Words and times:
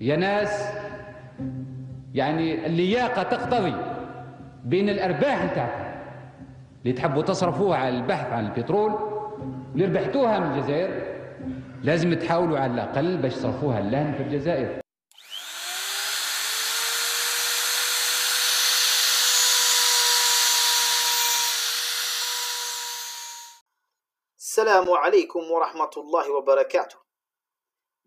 يا 0.00 0.16
ناس 0.16 0.64
يعني 2.14 2.66
اللياقة 2.66 3.22
تقتضي 3.22 3.74
بين 4.64 4.88
الأرباح 4.88 5.44
نتاعكم 5.44 5.92
اللي 6.82 6.92
تحبوا 6.92 7.22
تصرفوها 7.22 7.78
على 7.78 7.96
البحث 7.96 8.32
عن 8.32 8.46
البترول 8.46 8.92
اللي 9.74 9.84
ربحتوها 9.84 10.38
من 10.38 10.52
الجزائر 10.58 11.02
لازم 11.82 12.14
تحاولوا 12.14 12.58
على 12.58 12.72
الأقل 12.72 13.16
باش 13.16 13.34
تصرفوها 13.34 13.80
لهن 13.80 14.12
في 14.14 14.22
الجزائر 14.22 14.82
alaikum 25.02 25.42
wa 25.50 25.66
rahmatullahi 25.66 26.30
wa 26.30 26.42
barakatuh. 26.46 27.01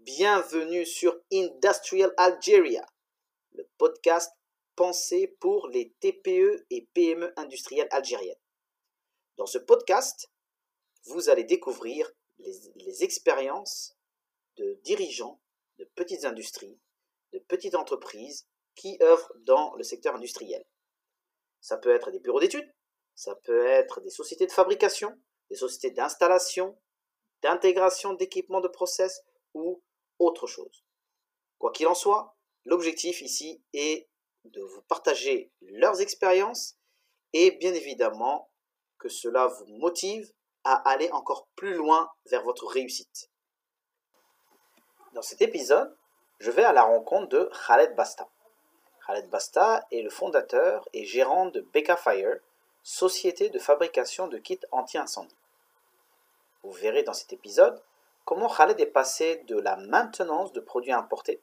Bienvenue 0.05 0.85
sur 0.85 1.19
Industrial 1.33 2.13
Algeria, 2.17 2.85
le 3.53 3.67
podcast 3.79 4.31
pensé 4.75 5.35
pour 5.39 5.67
les 5.69 5.95
TPE 5.99 6.63
et 6.69 6.87
PME 6.93 7.33
industrielles 7.37 7.87
algériennes. 7.89 8.37
Dans 9.37 9.47
ce 9.47 9.57
podcast, 9.57 10.29
vous 11.05 11.29
allez 11.29 11.43
découvrir 11.43 12.11
les, 12.37 13.03
expériences 13.03 13.97
de 14.57 14.79
dirigeants 14.83 15.41
de 15.79 15.85
petites 15.95 16.23
industries, 16.23 16.79
de 17.33 17.39
petites 17.39 17.73
entreprises 17.73 18.45
qui 18.75 18.99
œuvrent 19.01 19.33
dans 19.37 19.73
le 19.73 19.83
secteur 19.83 20.13
industriel. 20.13 20.63
Ça 21.61 21.77
peut 21.77 21.95
être 21.95 22.11
des 22.11 22.19
bureaux 22.19 22.39
d'études, 22.39 22.71
ça 23.15 23.33
peut 23.33 23.65
être 23.65 24.01
des 24.01 24.11
sociétés 24.11 24.45
de 24.45 24.51
fabrication, 24.51 25.19
des 25.49 25.55
sociétés 25.55 25.95
d'installation, 25.95 26.79
d'intégration 27.41 28.13
d'équipements 28.13 28.61
de 28.61 28.67
process 28.67 29.23
ou 29.55 29.81
autre 30.19 30.47
chose. 30.47 30.83
Quoi 31.59 31.71
qu'il 31.71 31.87
en 31.87 31.95
soit, 31.95 32.35
l'objectif 32.65 33.21
ici 33.21 33.63
est 33.73 34.07
de 34.45 34.61
vous 34.61 34.81
partager 34.83 35.51
leurs 35.61 36.01
expériences 36.01 36.77
et 37.33 37.51
bien 37.51 37.73
évidemment 37.73 38.49
que 38.97 39.09
cela 39.09 39.47
vous 39.47 39.65
motive 39.67 40.31
à 40.63 40.75
aller 40.89 41.11
encore 41.11 41.47
plus 41.55 41.73
loin 41.73 42.11
vers 42.25 42.43
votre 42.43 42.65
réussite. 42.67 43.29
Dans 45.13 45.21
cet 45.21 45.41
épisode, 45.41 45.95
je 46.39 46.51
vais 46.51 46.63
à 46.63 46.73
la 46.73 46.83
rencontre 46.83 47.29
de 47.29 47.49
Khaled 47.65 47.95
Basta. 47.95 48.27
Khaled 49.05 49.29
Basta 49.29 49.85
est 49.91 50.01
le 50.01 50.09
fondateur 50.09 50.87
et 50.93 51.05
gérant 51.05 51.45
de 51.45 51.61
Beka 51.61 51.95
Fire, 51.95 52.39
société 52.83 53.49
de 53.49 53.59
fabrication 53.59 54.27
de 54.27 54.37
kits 54.37 54.59
anti-incendie. 54.71 55.35
Vous 56.63 56.71
verrez 56.71 57.03
dans 57.03 57.13
cet 57.13 57.31
épisode 57.31 57.81
comment 58.25 58.49
Khaled 58.49 58.79
est 58.79 58.87
passé 58.87 59.43
de 59.47 59.57
la 59.57 59.77
maintenance 59.77 60.51
de 60.51 60.59
produits 60.59 60.91
importés 60.91 61.39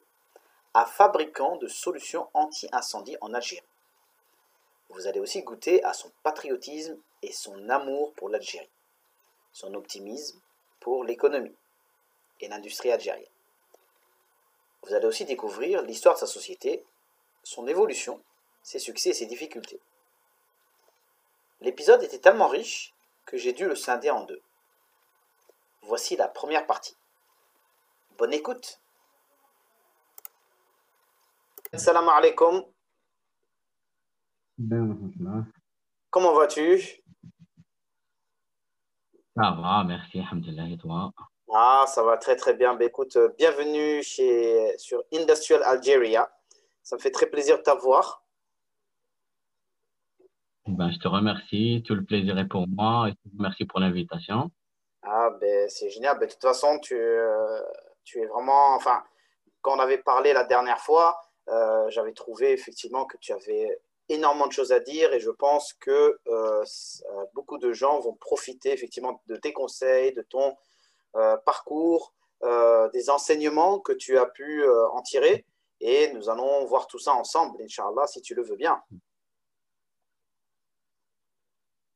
à 0.73 0.85
fabricant 0.85 1.55
de 1.55 1.67
solutions 1.67 2.29
anti-incendie 2.33 3.17
en 3.21 3.33
Algérie? 3.33 3.65
Vous 4.89 5.07
allez 5.07 5.19
aussi 5.19 5.41
goûter 5.41 5.83
à 5.83 5.93
son 5.93 6.11
patriotisme 6.21 6.97
et 7.21 7.31
son 7.31 7.69
amour 7.69 8.13
pour 8.13 8.29
l'Algérie, 8.29 8.69
son 9.53 9.73
optimisme 9.73 10.39
pour 10.79 11.03
l'économie 11.03 11.55
et 12.41 12.47
l'industrie 12.47 12.91
algérienne. 12.91 13.25
Vous 14.83 14.93
allez 14.93 15.05
aussi 15.05 15.23
découvrir 15.23 15.81
l'histoire 15.81 16.15
de 16.15 16.19
sa 16.19 16.27
société, 16.27 16.83
son 17.43 17.67
évolution, 17.67 18.21
ses 18.61 18.79
succès 18.79 19.09
et 19.09 19.13
ses 19.13 19.25
difficultés. 19.25 19.79
L'épisode 21.61 22.03
était 22.03 22.19
tellement 22.19 22.49
riche 22.49 22.93
que 23.25 23.37
j'ai 23.37 23.53
dû 23.53 23.65
le 23.65 23.75
scinder 23.75 24.09
en 24.09 24.25
deux. 24.25 24.41
Voici 25.85 26.15
la 26.15 26.27
première 26.27 26.65
partie. 26.65 26.95
Bonne 28.17 28.33
écoute. 28.33 28.79
Salam 31.73 32.07
alaikum. 32.07 32.63
Comment 36.09 36.33
vas-tu? 36.33 37.01
Ça 39.35 39.51
va, 39.51 39.83
merci, 39.83 40.19
alhamdulillah, 40.19 40.69
et 40.69 40.77
toi? 40.77 41.11
Ah, 41.53 41.85
ça 41.87 42.03
va 42.03 42.17
très 42.17 42.35
très 42.35 42.53
bien. 42.53 42.75
Ben, 42.75 42.87
écoute, 42.87 43.15
euh, 43.15 43.29
bienvenue 43.37 44.03
chez, 44.03 44.77
sur 44.77 45.03
Industrial 45.11 45.61
Algeria. 45.63 46.31
Ça 46.83 46.95
me 46.95 47.01
fait 47.01 47.11
très 47.11 47.25
plaisir 47.25 47.57
de 47.57 47.63
t'avoir. 47.63 48.23
ben, 50.67 50.91
Je 50.91 50.99
te 50.99 51.07
remercie, 51.07 51.83
tout 51.85 51.95
le 51.95 52.05
plaisir 52.05 52.37
est 52.37 52.47
pour 52.47 52.67
moi, 52.67 53.09
et 53.09 53.15
merci 53.33 53.65
pour 53.65 53.79
l'invitation. 53.79 54.51
Ah, 55.03 55.29
ben, 55.41 55.69
c'est 55.69 55.89
génial. 55.89 56.17
Ben, 56.17 56.27
de 56.27 56.31
toute 56.31 56.41
façon, 56.41 56.79
tu, 56.79 56.95
euh, 56.95 57.61
tu 58.03 58.21
es 58.21 58.25
vraiment. 58.25 58.75
Enfin, 58.75 59.03
quand 59.61 59.75
on 59.75 59.79
avait 59.79 59.97
parlé 59.97 60.33
la 60.33 60.43
dernière 60.45 60.79
fois, 60.79 61.19
euh, 61.49 61.89
j'avais 61.89 62.13
trouvé 62.13 62.51
effectivement 62.51 63.05
que 63.05 63.17
tu 63.17 63.33
avais 63.33 63.79
énormément 64.09 64.47
de 64.47 64.53
choses 64.53 64.71
à 64.71 64.79
dire 64.79 65.13
et 65.13 65.19
je 65.19 65.29
pense 65.29 65.73
que 65.73 66.19
euh, 66.27 66.63
beaucoup 67.33 67.57
de 67.57 67.71
gens 67.73 67.99
vont 67.99 68.13
profiter 68.13 68.71
effectivement 68.71 69.21
de 69.27 69.35
tes 69.37 69.53
conseils, 69.53 70.13
de 70.13 70.21
ton 70.21 70.55
parcours, 71.45 72.13
des 72.91 73.09
enseignements 73.09 73.79
que 73.79 73.93
tu 73.93 74.17
as 74.17 74.25
pu 74.25 74.67
en 74.67 75.01
tirer 75.03 75.45
et 75.79 76.11
nous 76.13 76.29
allons 76.29 76.65
voir 76.65 76.87
tout 76.87 76.97
ça 76.97 77.13
ensemble, 77.13 77.61
Inch'Allah, 77.61 78.07
si 78.07 78.21
tu 78.21 78.33
le 78.33 78.43
veux 78.43 78.55
bien. 78.55 78.81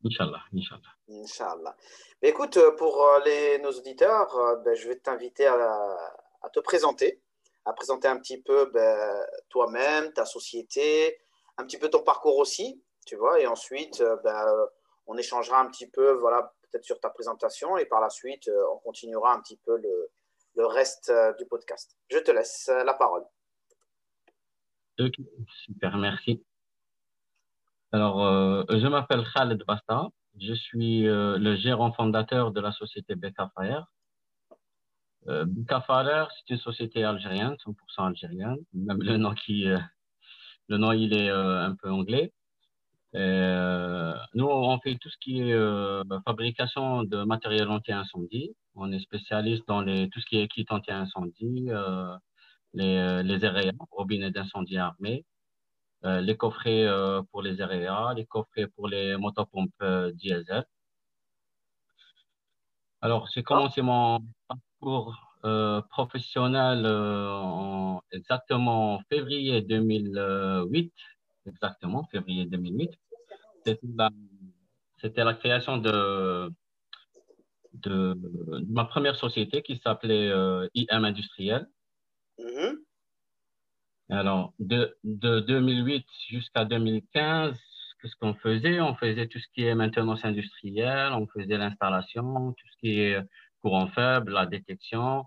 Inch'Allah, 0.08 0.42
Inch'Allah. 0.54 0.94
Inch'Allah. 1.10 1.76
Écoute, 2.22 2.58
euh, 2.58 2.72
pour 2.76 3.04
euh, 3.04 3.20
les, 3.26 3.60
nos 3.60 3.72
auditeurs, 3.72 4.36
euh, 4.38 4.56
ben, 4.58 4.74
je 4.74 4.88
vais 4.88 4.98
t'inviter 4.98 5.46
à, 5.46 6.14
à 6.42 6.50
te 6.50 6.60
présenter, 6.60 7.22
à 7.66 7.74
présenter 7.74 8.08
un 8.08 8.18
petit 8.18 8.42
peu 8.42 8.66
ben, 8.74 9.26
toi-même, 9.50 10.14
ta 10.14 10.26
société, 10.26 11.20
un 11.58 11.66
petit 11.66 11.78
peu 11.78 11.90
ton 11.90 12.04
parcours 12.04 12.38
aussi, 12.38 12.82
tu 13.06 13.16
vois, 13.16 13.40
et 13.42 13.48
ensuite, 13.48 14.04
ben, 14.24 14.68
on 15.06 15.18
échangera 15.18 15.60
un 15.60 15.68
petit 15.68 15.90
peu, 15.90 16.12
voilà, 16.14 16.54
peut-être 16.64 16.86
sur 16.86 17.00
ta 17.00 17.10
présentation, 17.10 17.78
et 17.78 17.86
par 17.86 18.02
la 18.02 18.10
suite, 18.10 18.50
on 18.74 18.78
continuera 18.80 19.34
un 19.34 19.42
petit 19.42 19.58
peu 19.58 19.78
le, 19.78 20.12
le 20.56 20.66
reste 20.66 21.12
du 21.38 21.46
podcast. 21.46 21.98
Je 22.10 22.20
te 22.20 22.32
laisse 22.32 22.68
la 22.68 22.94
parole. 22.94 23.26
Ok, 25.00 25.14
super, 25.66 25.98
merci. 25.98 26.44
Alors, 27.94 28.26
euh, 28.26 28.64
je 28.70 28.88
m'appelle 28.88 29.24
Khaled 29.34 29.64
Basta. 29.66 30.08
Je 30.40 30.54
suis 30.54 31.08
euh, 31.08 31.38
le 31.38 31.56
gérant 31.56 31.94
fondateur 31.94 32.52
de 32.52 32.60
la 32.60 32.72
société 32.74 33.16
Beka 33.16 33.50
Fire. 33.56 33.88
Euh, 35.30 35.46
Beka 35.48 35.82
Fire, 35.82 36.30
c'est 36.32 36.54
une 36.54 36.60
société 36.60 37.06
algérienne, 37.06 37.56
100% 37.66 38.08
algérienne. 38.08 38.58
Même 38.74 39.02
le 39.02 39.18
nom 39.18 39.34
qui, 39.34 39.68
euh, 39.70 39.80
le 40.68 40.78
nom, 40.78 40.92
il 40.92 41.14
est 41.14 41.30
euh, 41.30 41.66
un 41.66 41.76
peu 41.76 41.90
anglais. 41.90 42.34
Euh, 43.16 44.14
nous, 44.34 44.46
on 44.46 44.78
fait 44.80 44.98
tout 44.98 45.10
ce 45.10 45.18
qui 45.22 45.40
est 45.40 45.56
fabrication 46.26 47.04
de 47.04 47.24
matériel 47.24 47.70
anti-incendie. 47.70 48.54
On 48.76 48.92
est 48.92 49.00
spécialiste 49.00 49.64
dans 49.68 49.82
les, 49.82 50.10
tout 50.10 50.20
ce 50.20 50.26
qui 50.26 50.38
est 50.40 50.48
kit 50.50 50.66
anti-incendie, 50.70 51.70
les, 52.74 53.24
les 53.24 53.72
robinets 53.92 54.30
d'incendie 54.30 54.78
armés, 54.78 55.26
les 56.22 56.38
coffrets 56.38 56.86
euh, 56.86 57.22
pour 57.32 57.42
les 57.42 57.64
REA, 57.64 58.14
les 58.16 58.26
coffrets 58.26 58.68
pour 58.68 58.88
les 58.88 59.18
motopompes 59.18 59.72
euh, 59.82 60.12
diesel. 60.14 60.66
Alors, 63.02 63.28
j'ai 63.34 63.44
commencé 63.44 63.82
mon 63.82 64.20
parcours 64.48 65.16
euh, 65.46 65.82
professionnel 65.82 66.86
euh, 66.86 67.32
en 67.32 68.02
exactement 68.12 68.96
en 68.96 69.00
février 69.10 69.62
2008, 69.62 70.94
exactement, 71.46 72.04
février 72.12 72.46
2008. 72.46 72.92
C'était 73.66 75.24
la, 75.24 75.34
création 75.36 75.78
de, 75.78 76.52
de, 77.74 78.16
de 78.16 78.74
ma 78.74 78.86
première 78.86 79.16
société 79.16 79.62
qui 79.62 79.78
s'appelait 79.78 80.30
euh, 80.30 80.68
IM 80.74 81.06
Industriel. 81.06 81.70
Mhm. 82.40 82.87
Alors, 84.10 84.54
de, 84.60 84.98
de 85.04 85.40
2008 85.42 86.06
jusqu'à 86.30 86.64
2015, 86.66 87.60
qu'est-ce 88.02 88.16
qu'on 88.16 88.34
faisait? 88.36 88.80
On 88.82 88.96
faisait 88.96 89.28
tout 89.28 89.40
ce 89.40 89.48
qui 89.54 89.64
est 89.64 89.76
maintenance 89.76 90.24
industrielle, 90.24 91.12
on 91.14 91.28
faisait 91.28 91.58
l'installation, 91.58 92.54
tout 92.54 92.68
ce 92.72 92.78
qui 92.80 93.00
est 93.02 93.20
courant 93.62 93.88
faible, 93.88 94.32
la 94.34 94.46
détection. 94.46 95.26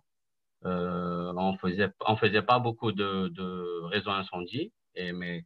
Euh, 0.67 1.33
on 1.37 1.57
faisait, 1.59 1.91
on 2.07 2.17
faisait 2.17 2.43
pas 2.43 2.59
beaucoup 2.61 2.93
de, 2.93 3.29
de 3.29 3.83
réseaux 3.85 4.11
incendie. 4.13 4.73
Et, 4.97 5.13
mais, 5.13 5.45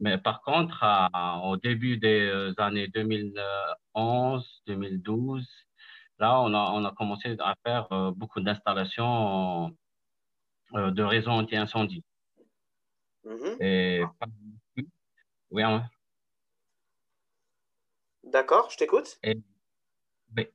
mais 0.00 0.18
par 0.18 0.42
contre, 0.42 0.78
à- 0.82 1.40
au 1.44 1.56
début 1.58 1.98
des 1.98 2.52
années 2.58 2.88
2011, 2.88 4.62
2012, 4.66 5.48
là, 6.20 6.40
on 6.42 6.54
a, 6.54 6.72
on 6.74 6.84
a 6.86 6.92
commencé 6.92 7.36
à 7.40 7.54
faire 7.66 7.92
euh, 7.92 8.12
beaucoup 8.12 8.40
d'installations 8.42 9.76
euh, 10.74 10.90
de 10.92 11.02
réseaux 11.02 11.30
anti-incendie. 11.32 12.04
Mhm. 13.26 13.56
Et 13.60 14.02
oui, 15.50 15.62
hein. 15.62 15.88
D'accord, 18.24 18.70
je 18.70 18.76
t'écoute. 18.76 19.18
et, 19.22 19.38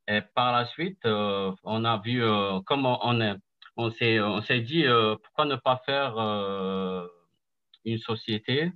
et 0.07 0.21
par 0.35 0.51
la 0.51 0.65
suite, 0.65 1.03
euh, 1.05 1.51
on 1.63 1.85
a 1.85 1.97
vu 1.99 2.23
euh, 2.23 2.59
comment 2.65 2.99
on 3.03 3.19
est, 3.21 3.35
on 3.77 3.91
s'est, 3.91 4.19
on 4.19 4.41
s'est 4.41 4.61
dit 4.61 4.85
euh, 4.85 5.15
pourquoi 5.15 5.45
ne 5.45 5.55
pas 5.55 5.81
faire 5.85 6.17
euh, 6.17 7.07
une 7.85 7.97
société 7.97 8.71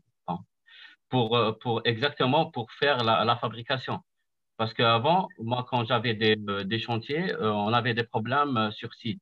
pour, 1.09 1.37
euh, 1.37 1.51
pour 1.53 1.81
exactement 1.85 2.49
pour 2.51 2.71
faire 2.73 3.03
la, 3.03 3.23
la 3.25 3.35
fabrication. 3.37 3.99
Parce 4.57 4.73
qu'avant, 4.73 5.27
moi, 5.37 5.65
quand 5.69 5.85
j'avais 5.85 6.13
des, 6.13 6.37
des 6.37 6.79
chantiers, 6.79 7.35
on 7.39 7.73
avait 7.73 7.93
des 7.93 8.05
problèmes 8.05 8.71
sur 8.71 8.93
site. 8.93 9.21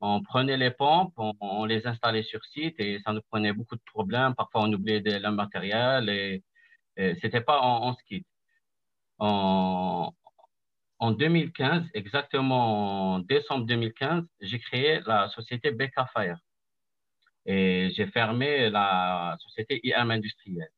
On 0.00 0.22
prenait 0.22 0.56
les 0.56 0.70
pompes, 0.70 1.12
on, 1.18 1.64
les 1.66 1.86
installait 1.86 2.22
sur 2.22 2.44
site 2.46 2.76
et 2.78 3.00
ça 3.04 3.12
nous 3.12 3.20
prenait 3.30 3.52
beaucoup 3.52 3.76
de 3.76 3.82
problèmes. 3.86 4.34
Parfois, 4.34 4.62
on 4.62 4.72
oubliait 4.72 5.00
de, 5.00 5.12
le 5.12 5.30
matériel 5.30 6.08
et, 6.08 6.42
c'était 7.20 7.40
pas 7.40 7.60
en, 7.60 7.94
ski. 7.94 8.26
En, 9.18 10.12
en 10.98 11.10
2015, 11.12 11.84
exactement 11.94 13.14
en 13.14 13.18
décembre 13.20 13.66
2015, 13.66 14.24
j'ai 14.40 14.58
créé 14.58 15.00
la 15.06 15.28
société 15.30 15.70
Beka 15.70 16.06
Fire 16.12 16.38
et 17.46 17.90
j'ai 17.94 18.06
fermé 18.06 18.70
la 18.70 19.36
société 19.40 19.80
IM 19.84 20.10
industrielle. 20.10 20.70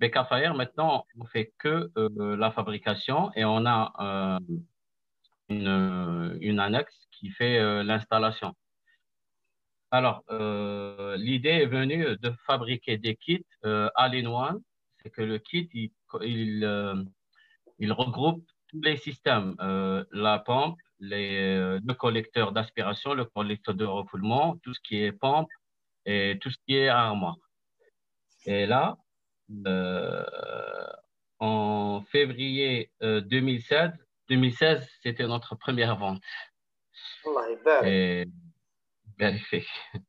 Beka 0.00 0.24
Fire, 0.24 0.54
maintenant, 0.54 1.04
on 1.18 1.24
fait 1.26 1.52
que 1.58 1.90
euh, 1.96 2.36
la 2.36 2.50
fabrication 2.50 3.30
et 3.36 3.44
on 3.44 3.66
a 3.66 3.92
euh, 4.00 4.56
une, 5.48 6.38
une, 6.40 6.58
annexe 6.58 7.01
qui 7.22 7.30
fait 7.30 7.58
euh, 7.58 7.84
l'installation. 7.84 8.54
Alors, 9.92 10.24
euh, 10.30 11.16
l'idée 11.18 11.50
est 11.50 11.66
venue 11.66 12.16
de 12.16 12.32
fabriquer 12.46 12.96
des 12.96 13.14
kits 13.14 13.44
euh, 13.64 13.90
all-in-one. 13.94 14.60
C'est 14.96 15.10
que 15.10 15.22
le 15.22 15.38
kit, 15.38 15.68
il, 16.22 16.64
euh, 16.64 16.94
regroupe 17.78 18.42
tous 18.68 18.80
les 18.80 18.96
systèmes, 18.96 19.54
la 20.12 20.38
pompe, 20.38 20.78
les, 20.98 21.78
le 21.78 21.92
collecteur 21.92 22.52
d'aspiration, 22.52 23.12
le 23.12 23.26
collecteur 23.26 23.74
de 23.74 23.84
refoulement, 23.84 24.56
tout 24.62 24.72
ce 24.72 24.80
qui 24.80 24.96
est 25.02 25.12
pompe 25.12 25.50
et 26.06 26.38
tout 26.40 26.50
ce 26.50 26.56
qui 26.66 26.76
est 26.76 26.88
armoire. 26.88 27.36
Et 28.46 28.64
là, 28.64 28.96
en 31.38 32.02
février 32.10 32.90
2016, 33.02 33.92
2016 34.28 34.88
c'était 35.02 35.26
notre 35.26 35.54
première 35.56 35.96
vente. 35.96 36.22
Et, 37.84 38.26
vérifié. 39.18 39.64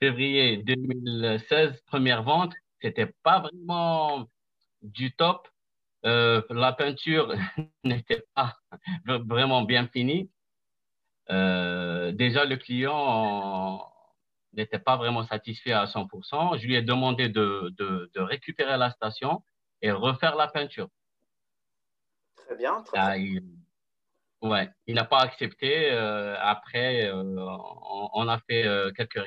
Février 0.00 0.58
2016, 0.58 1.80
première 1.86 2.22
vente, 2.22 2.52
c'était 2.80 3.12
pas 3.22 3.40
vraiment 3.40 4.26
du 4.82 5.14
top, 5.14 5.48
euh, 6.04 6.42
la 6.50 6.72
peinture 6.72 7.32
n'était 7.84 8.24
pas 8.34 8.56
vraiment 9.06 9.62
bien 9.62 9.86
finie. 9.86 10.30
Euh, 11.30 12.10
déjà, 12.12 12.44
le 12.44 12.56
client 12.56 13.88
n'était 14.52 14.80
pas 14.80 14.96
vraiment 14.96 15.24
satisfait 15.24 15.72
à 15.72 15.84
100%. 15.84 16.58
Je 16.58 16.66
lui 16.66 16.74
ai 16.74 16.82
demandé 16.82 17.28
de, 17.28 17.72
de, 17.78 18.10
de 18.12 18.20
récupérer 18.20 18.76
la 18.76 18.90
station 18.90 19.42
et 19.80 19.92
refaire 19.92 20.36
la 20.36 20.48
peinture. 20.48 20.88
Très 22.36 22.56
bien. 22.56 22.82
Très 22.82 23.22
il, 23.22 23.42
ouais, 24.42 24.68
il 24.86 24.94
n'a 24.94 25.04
pas 25.04 25.20
accepté. 25.20 25.90
Euh, 25.92 26.36
après, 26.40 27.06
euh, 27.06 27.22
on, 28.14 28.28
a 28.28 28.38
fait 28.40 28.66
euh, 28.66 28.90
quelques 28.92 29.18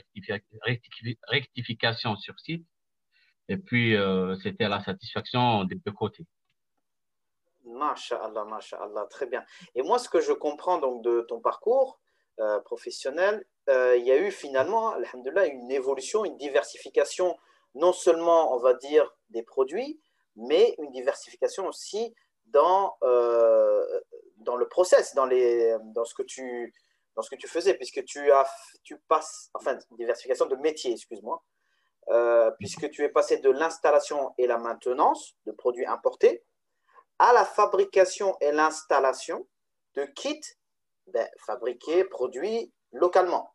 rectific 0.62 1.20
rectifications 1.28 2.16
sur 2.18 2.40
site. 2.40 2.66
Et 3.48 3.58
puis, 3.58 3.96
c'était 4.42 4.68
la 4.68 4.84
satisfaction 4.84 5.66
des 5.66 5.76
deux 5.76 5.92
côtés. 5.92 6.26
Masha'Allah, 7.64 8.44
Masha'Allah, 8.44 9.06
très 9.08 9.28
bien. 9.28 9.46
Et 9.76 9.84
moi, 9.84 10.00
ce 10.00 10.10
que 10.10 10.20
je 10.20 10.34
comprends 10.34 10.80
donc 10.80 11.04
de 11.04 11.22
ton 11.30 11.40
parcours 11.42 12.00
professionnel, 12.64 13.46
il 13.68 14.04
y 14.04 14.12
a 14.12 14.18
eu 14.18 14.32
finalement, 14.32 14.94
alhamdoulilah, 14.94 15.46
une 15.46 15.70
évolution, 15.70 16.26
une 16.26 16.38
diversification, 16.38 17.38
non 17.76 17.94
seulement, 17.94 18.56
on 18.56 18.58
va 18.58 18.74
dire, 18.74 19.08
des 19.30 19.44
produits, 19.44 20.02
mais 20.36 20.74
une 20.80 20.90
diversification 20.90 21.68
aussi 21.68 22.16
dans, 22.48 22.98
dans 24.46 24.56
le 24.56 24.68
process, 24.68 25.14
dans, 25.16 25.26
les, 25.26 25.76
dans, 25.94 26.06
ce 26.06 26.14
que 26.14 26.24
tu, 26.24 26.74
dans 27.16 27.22
ce 27.22 27.30
que 27.30 27.36
tu 27.36 27.48
faisais, 27.48 27.74
puisque 27.74 28.04
tu, 28.06 28.32
as, 28.32 28.48
tu 28.84 28.98
passes, 29.08 29.50
enfin, 29.54 29.78
diversification 29.92 30.46
de 30.46 30.56
métier, 30.56 30.94
excuse-moi, 30.94 31.44
euh, 32.10 32.52
puisque 32.60 32.90
tu 32.92 33.04
es 33.04 33.10
passé 33.10 33.38
de 33.40 33.50
l'installation 33.50 34.34
et 34.38 34.48
la 34.48 34.58
maintenance 34.58 35.36
de 35.46 35.52
produits 35.52 35.86
importés 35.86 36.44
à 37.18 37.34
la 37.34 37.46
fabrication 37.46 38.38
et 38.42 38.52
l'installation 38.52 39.48
de 39.96 40.06
kits 40.06 40.42
ben, 41.08 41.28
fabriqués, 41.46 42.04
produits 42.04 42.72
localement. 42.92 43.54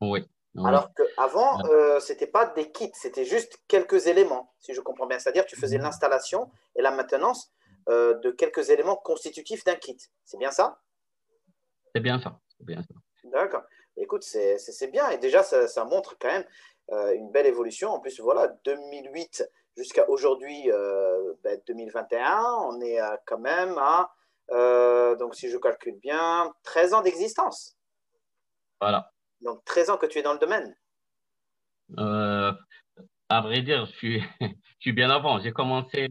Oui. 0.00 0.26
oui. 0.54 0.66
Alors 0.66 0.92
qu'avant, 0.94 1.64
euh, 1.66 2.00
ce 2.00 2.12
n'était 2.12 2.26
pas 2.26 2.46
des 2.46 2.70
kits, 2.70 2.90
c'était 2.94 3.24
juste 3.24 3.58
quelques 3.68 4.08
éléments, 4.08 4.52
si 4.58 4.74
je 4.74 4.80
comprends 4.80 5.06
bien. 5.06 5.18
C'est-à-dire 5.18 5.46
tu 5.46 5.56
faisais 5.56 5.78
l'installation 5.78 6.50
et 6.74 6.82
la 6.82 6.90
maintenance 6.90 7.52
euh, 7.88 8.14
de 8.18 8.30
quelques 8.30 8.70
éléments 8.70 8.96
constitutifs 8.96 9.64
d'un 9.64 9.76
kit. 9.76 9.96
C'est 10.24 10.38
bien 10.38 10.50
ça? 10.50 10.80
C'est 11.94 12.00
bien 12.00 12.18
ça. 12.18 12.40
Bien 12.60 12.82
ça. 12.82 12.94
D'accord. 13.24 13.62
Écoute, 13.96 14.22
c'est 14.22 14.90
bien. 14.90 15.08
Et 15.10 15.18
déjà, 15.18 15.42
ça, 15.42 15.68
ça 15.68 15.84
montre 15.84 16.16
quand 16.18 16.28
même 16.28 16.44
euh, 16.90 17.14
une 17.14 17.30
belle 17.30 17.46
évolution. 17.46 17.90
En 17.90 18.00
plus, 18.00 18.20
voilà, 18.20 18.48
2008 18.64 19.48
jusqu'à 19.76 20.08
aujourd'hui, 20.08 20.70
euh, 20.70 21.34
ben, 21.44 21.60
2021, 21.66 22.42
on 22.64 22.80
est 22.80 22.98
quand 23.26 23.38
même 23.38 23.78
à, 23.78 24.10
donc 25.18 25.34
si 25.34 25.48
je 25.48 25.58
calcule 25.58 25.98
bien, 25.98 26.52
13 26.64 26.94
ans 26.94 27.02
d'existence. 27.02 27.76
Voilà. 28.80 29.12
Donc 29.40 29.64
13 29.64 29.90
ans 29.90 29.96
que 29.96 30.06
tu 30.06 30.18
es 30.18 30.22
dans 30.22 30.32
le 30.32 30.38
domaine. 30.38 30.76
À 33.28 33.40
vrai 33.40 33.62
dire, 33.62 33.86
je 33.86 33.92
suis, 33.92 34.20
je 34.40 34.46
suis 34.80 34.92
bien 34.92 35.10
avant. 35.10 35.40
J'ai 35.40 35.52
commencé 35.52 36.08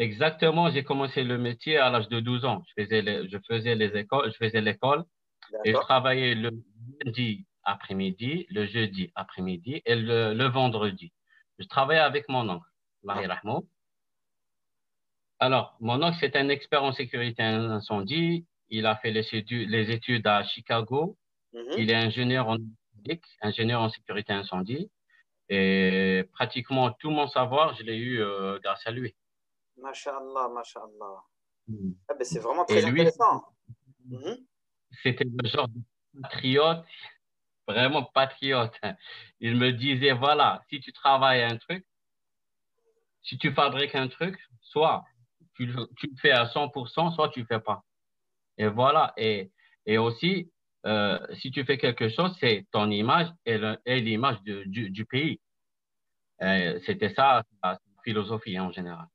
exactement, 0.00 0.70
j'ai 0.70 0.82
commencé 0.82 1.22
le 1.22 1.38
métier 1.38 1.76
à 1.78 1.90
l'âge 1.90 2.08
de 2.08 2.20
12 2.20 2.44
ans. 2.44 2.62
Je 2.68 2.82
faisais 2.82 3.02
les, 3.02 3.28
je 3.28 3.38
faisais 3.46 3.74
les 3.76 3.96
écoles, 3.96 4.32
je 4.32 4.36
faisais 4.44 4.60
l'école 4.60 5.04
et 5.64 5.72
je 5.72 5.78
travaillais 5.78 6.34
le 6.34 6.50
lundi 7.04 7.46
après-midi, 7.64 8.46
le 8.50 8.66
jeudi 8.66 9.12
après-midi 9.14 9.82
et 9.84 9.94
le, 9.94 10.34
le 10.34 10.46
vendredi. 10.46 11.12
Je 11.58 11.66
travaillais 11.66 12.00
avec 12.00 12.28
mon 12.28 12.48
oncle. 12.48 12.66
Marie 13.02 13.26
Rahmo. 13.26 13.66
Alors, 15.38 15.76
mon 15.80 16.02
oncle, 16.02 16.16
c'est 16.20 16.36
un 16.36 16.48
expert 16.48 16.82
en 16.82 16.92
sécurité 16.92 17.42
incendie. 17.42 18.46
Il 18.68 18.86
a 18.86 18.96
fait 18.96 19.10
les 19.10 19.26
études, 19.34 19.70
les 19.70 19.90
études 19.90 20.26
à 20.26 20.44
Chicago. 20.44 21.16
Mm 21.52 21.58
-hmm. 21.58 21.74
Il 21.78 21.90
est 21.90 22.00
ingénieur 22.08 22.48
en 22.48 22.58
ingénieur 23.42 23.80
en 23.80 23.88
sécurité 23.88 24.32
incendie. 24.32 24.90
Et 25.48 26.24
pratiquement 26.32 26.86
tout 27.00 27.10
mon 27.10 27.26
savoir, 27.26 27.74
je 27.76 27.82
l'ai 27.82 27.96
eu 27.96 28.20
euh, 28.20 28.58
grâce 28.64 28.86
à 28.86 28.92
lui. 28.98 29.14
Masha'Allah, 29.80 30.48
Masha'Allah. 30.48 31.24
Mm. 31.68 31.92
Ah 32.08 32.14
ben, 32.14 32.24
c'est 32.24 32.38
vraiment 32.38 32.64
très 32.64 32.82
lui, 32.82 33.00
intéressant. 33.00 33.44
Mm 34.06 34.16
-hmm. 34.16 34.36
C'était 35.02 35.24
le 35.24 35.48
genre 35.48 35.68
de 35.68 35.80
patriote, 36.22 36.84
vraiment 37.66 38.04
patriote. 38.14 38.76
Il 39.38 39.56
me 39.56 39.70
disait, 39.72 40.12
voilà, 40.12 40.62
si 40.68 40.80
tu 40.80 40.92
travailles 40.92 41.42
un 41.42 41.56
truc, 41.56 41.84
si 43.22 43.38
tu 43.38 43.52
fabriques 43.52 43.94
un 43.94 44.08
truc, 44.08 44.36
soit 44.60 45.04
tu, 45.54 45.66
tu 45.98 46.06
le 46.08 46.16
fais 46.22 46.32
à 46.32 46.44
100%, 46.44 47.14
soit 47.14 47.28
tu 47.30 47.40
ne 47.40 47.46
fais 47.46 47.60
pas. 47.60 47.84
Et 48.56 48.68
voilà. 48.68 49.12
Et, 49.16 49.50
et 49.86 49.98
aussi, 49.98 50.50
euh, 50.86 51.18
si 51.40 51.50
tu 51.50 51.64
fais 51.64 51.78
quelque 51.78 52.08
chose, 52.08 52.36
c'est 52.40 52.66
ton 52.72 52.90
image 52.90 53.28
et 53.44 54.00
l'image 54.00 54.40
du, 54.42 54.90
du, 54.90 55.04
pays. 55.04 55.40
C'était 56.86 57.12
ça 57.14 57.42
la 57.62 57.78
philosophie 58.04 58.58
en 58.58 58.72
général. 58.72 59.06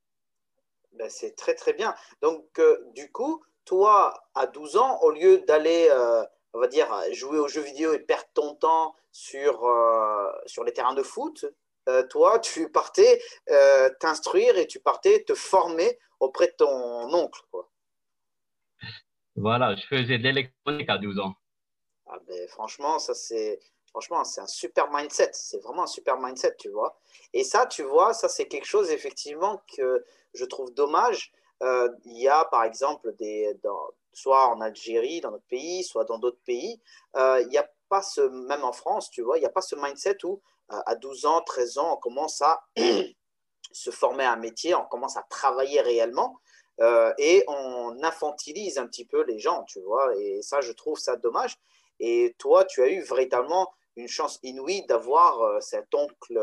Ben, 0.97 1.09
c'est 1.09 1.35
très, 1.35 1.55
très 1.55 1.73
bien. 1.73 1.93
Donc, 2.21 2.47
euh, 2.59 2.77
du 2.93 3.11
coup, 3.11 3.43
toi, 3.65 4.13
à 4.33 4.47
12 4.47 4.77
ans, 4.77 4.99
au 5.01 5.11
lieu 5.11 5.39
d'aller, 5.39 5.89
euh, 5.91 6.23
on 6.53 6.59
va 6.59 6.67
dire, 6.67 6.87
jouer 7.11 7.37
aux 7.37 7.47
jeux 7.47 7.61
vidéo 7.61 7.93
et 7.93 7.99
perdre 7.99 8.29
ton 8.33 8.55
temps 8.55 8.95
sur, 9.11 9.65
euh, 9.65 10.31
sur 10.45 10.63
les 10.63 10.73
terrains 10.73 10.93
de 10.93 11.03
foot, 11.03 11.45
toi, 12.09 12.39
tu 12.39 12.71
partais 12.71 13.21
t'instruire 13.99 14.57
et 14.57 14.67
tu 14.67 14.79
partais 14.79 15.23
te 15.23 15.35
former 15.35 15.99
auprès 16.19 16.47
de 16.47 16.53
ton 16.57 17.13
oncle. 17.13 17.41
Quoi. 17.51 17.69
Voilà, 19.35 19.75
je 19.75 19.85
faisais 19.85 20.17
de 20.17 20.23
l'électronique 20.23 20.89
à 20.89 20.97
12 20.97 21.19
ans. 21.19 21.35
Ah 22.07 22.17
ben, 22.27 22.47
franchement, 22.47 22.99
ça 22.99 23.13
c'est 23.13 23.59
franchement, 23.89 24.23
c'est 24.23 24.41
un 24.41 24.47
super 24.47 24.91
mindset. 24.91 25.31
C'est 25.33 25.61
vraiment 25.61 25.83
un 25.83 25.87
super 25.87 26.19
mindset, 26.19 26.55
tu 26.57 26.69
vois. 26.69 26.99
Et 27.33 27.43
ça, 27.43 27.65
tu 27.65 27.83
vois, 27.83 28.13
ça 28.13 28.27
c'est 28.27 28.47
quelque 28.47 28.65
chose 28.65 28.91
effectivement 28.91 29.63
que 29.75 30.05
je 30.35 30.45
trouve 30.45 30.73
dommage. 30.73 31.31
Euh, 31.63 31.89
il 32.05 32.17
y 32.17 32.27
a 32.27 32.45
par 32.45 32.63
exemple 32.63 33.15
des, 33.15 33.57
soit 34.13 34.47
en 34.47 34.61
Algérie, 34.61 35.21
dans 35.21 35.31
notre 35.31 35.45
pays, 35.45 35.83
soit 35.83 36.05
dans 36.05 36.19
d'autres 36.19 36.41
pays, 36.45 36.81
euh, 37.15 37.41
il 37.41 37.47
n'y 37.47 37.57
a 37.57 37.69
pas 37.89 38.01
ce, 38.01 38.21
même 38.21 38.63
en 38.63 38.73
France, 38.73 39.09
tu 39.09 39.21
vois, 39.21 39.37
il 39.37 39.41
n'y 39.41 39.47
a 39.47 39.51
pas 39.51 39.61
ce 39.61 39.75
mindset 39.75 40.17
où 40.23 40.41
à 40.67 40.95
12 40.95 41.27
ans, 41.27 41.41
13 41.41 41.77
ans, 41.77 41.93
on 41.93 41.97
commence 41.97 42.41
à 42.41 42.63
se 43.71 43.91
former 43.91 44.23
à 44.23 44.33
un 44.33 44.37
métier, 44.37 44.73
on 44.73 44.85
commence 44.85 45.15
à 45.15 45.23
travailler 45.29 45.79
réellement 45.81 46.39
euh, 46.81 47.13
et 47.19 47.43
on 47.47 48.03
infantilise 48.03 48.79
un 48.79 48.87
petit 48.87 49.05
peu 49.05 49.23
les 49.25 49.37
gens, 49.37 49.63
tu 49.65 49.79
vois. 49.81 50.15
Et 50.17 50.41
ça, 50.41 50.61
je 50.61 50.71
trouve 50.71 50.97
ça 50.97 51.17
dommage. 51.17 51.59
Et 51.99 52.35
toi, 52.39 52.65
tu 52.65 52.81
as 52.81 52.87
eu 52.87 53.01
véritablement 53.01 53.71
une 53.95 54.07
chance 54.07 54.39
inouïe 54.41 54.85
d'avoir 54.87 55.61
cet 55.61 55.93
oncle 55.93 56.39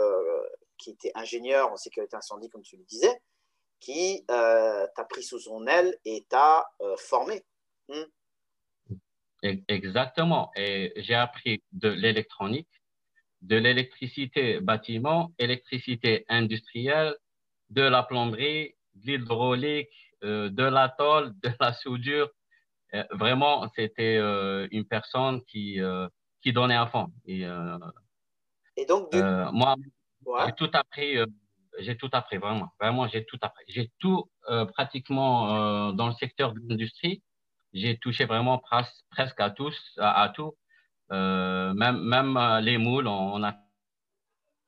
qui 0.78 0.90
était 0.90 1.12
ingénieur 1.14 1.72
en 1.72 1.76
sécurité 1.76 2.16
incendie, 2.16 2.49
comme 2.49 2.62
tu 2.62 2.76
le 2.76 2.84
disais, 2.84 3.20
qui 3.82 4.24
t'a 4.26 5.04
pris 5.10 5.22
sous 5.22 5.40
son 5.40 5.66
aile 5.66 5.94
et 6.04 6.24
t'a 6.28 6.64
formé. 6.96 7.42
Hmm. 7.88 8.04
Exactement. 9.68 10.52
Et 10.56 10.92
j'ai 10.96 11.14
appris 11.14 11.62
de 11.72 11.88
l'électronique, 11.88 12.68
de 13.40 13.56
l'électricité 13.56 14.60
bâtiment, 14.60 15.32
électricité 15.38 16.24
industrielle, 16.28 17.16
de 17.70 17.82
la 17.82 18.02
plomberie, 18.04 18.74
de 18.94 19.12
l'hydraulique, 19.12 20.12
euh, 20.22 20.50
de 20.50 20.62
la 20.62 20.88
tôle, 20.88 21.32
de 21.40 21.50
la 21.58 21.72
soudure. 21.72 22.30
Euh, 22.94 23.04
vraiment, 23.10 23.68
c'était 23.74 24.16
euh, 24.18 24.68
une 24.70 24.84
personne 24.84 25.42
qui, 25.44 25.80
qui 26.40 26.52
donnait 26.52 26.76
à 26.76 26.86
fond. 26.86 27.08
Et, 27.26 27.44
Et 28.76 28.86
donc, 28.86 29.12
moi, 29.52 29.74
j'ai 30.46 30.52
tout 30.52 30.70
appris. 30.72 31.16
J'ai 31.78 31.96
tout 31.96 32.10
appris, 32.12 32.38
vraiment. 32.38 32.72
Vraiment, 32.80 33.08
j'ai 33.08 33.24
tout 33.24 33.38
appris. 33.42 33.64
J'ai 33.68 33.90
tout 33.98 34.30
pratiquement 34.74 35.92
dans 35.92 36.08
le 36.08 36.14
secteur 36.14 36.52
de 36.52 36.60
l'industrie 36.68 37.22
j'ai 37.72 37.98
touché 37.98 38.24
vraiment 38.24 38.58
presque 39.10 39.40
à 39.40 39.50
tous, 39.50 39.76
à, 39.98 40.30
tout. 40.34 40.56
Euh, 41.10 41.72
même, 41.74 42.00
même 42.02 42.36
euh, 42.36 42.60
les 42.60 42.78
moules, 42.78 43.06
on, 43.06 43.42
a 43.42 43.54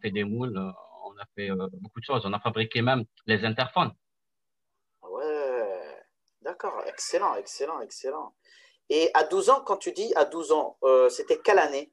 fait 0.00 0.11
des 0.11 0.25
moules, 0.25 0.56
euh, 0.56 0.70
on 1.04 1.16
a 1.18 1.25
fait 1.34 1.50
beaucoup 1.80 2.00
de 2.00 2.04
choses. 2.04 2.23
On 2.25 2.32
a 2.32 2.40
fabriqué 2.40 2.82
même 2.82 3.04
les 3.26 3.44
interphones. 3.44 3.92
Ouais, 5.02 6.02
d'accord, 6.42 6.82
excellent, 6.87 7.34
excellent, 7.34 7.80
excellent. 7.80 8.34
Et 8.90 9.11
à 9.14 9.25
12 9.25 9.50
ans, 9.50 9.62
quand 9.64 9.78
tu 9.78 9.92
dis 9.92 10.12
à 10.14 10.25
12 10.25 10.52
ans, 10.52 10.78
c'était 11.08 11.40
quelle 11.40 11.58
année? 11.58 11.92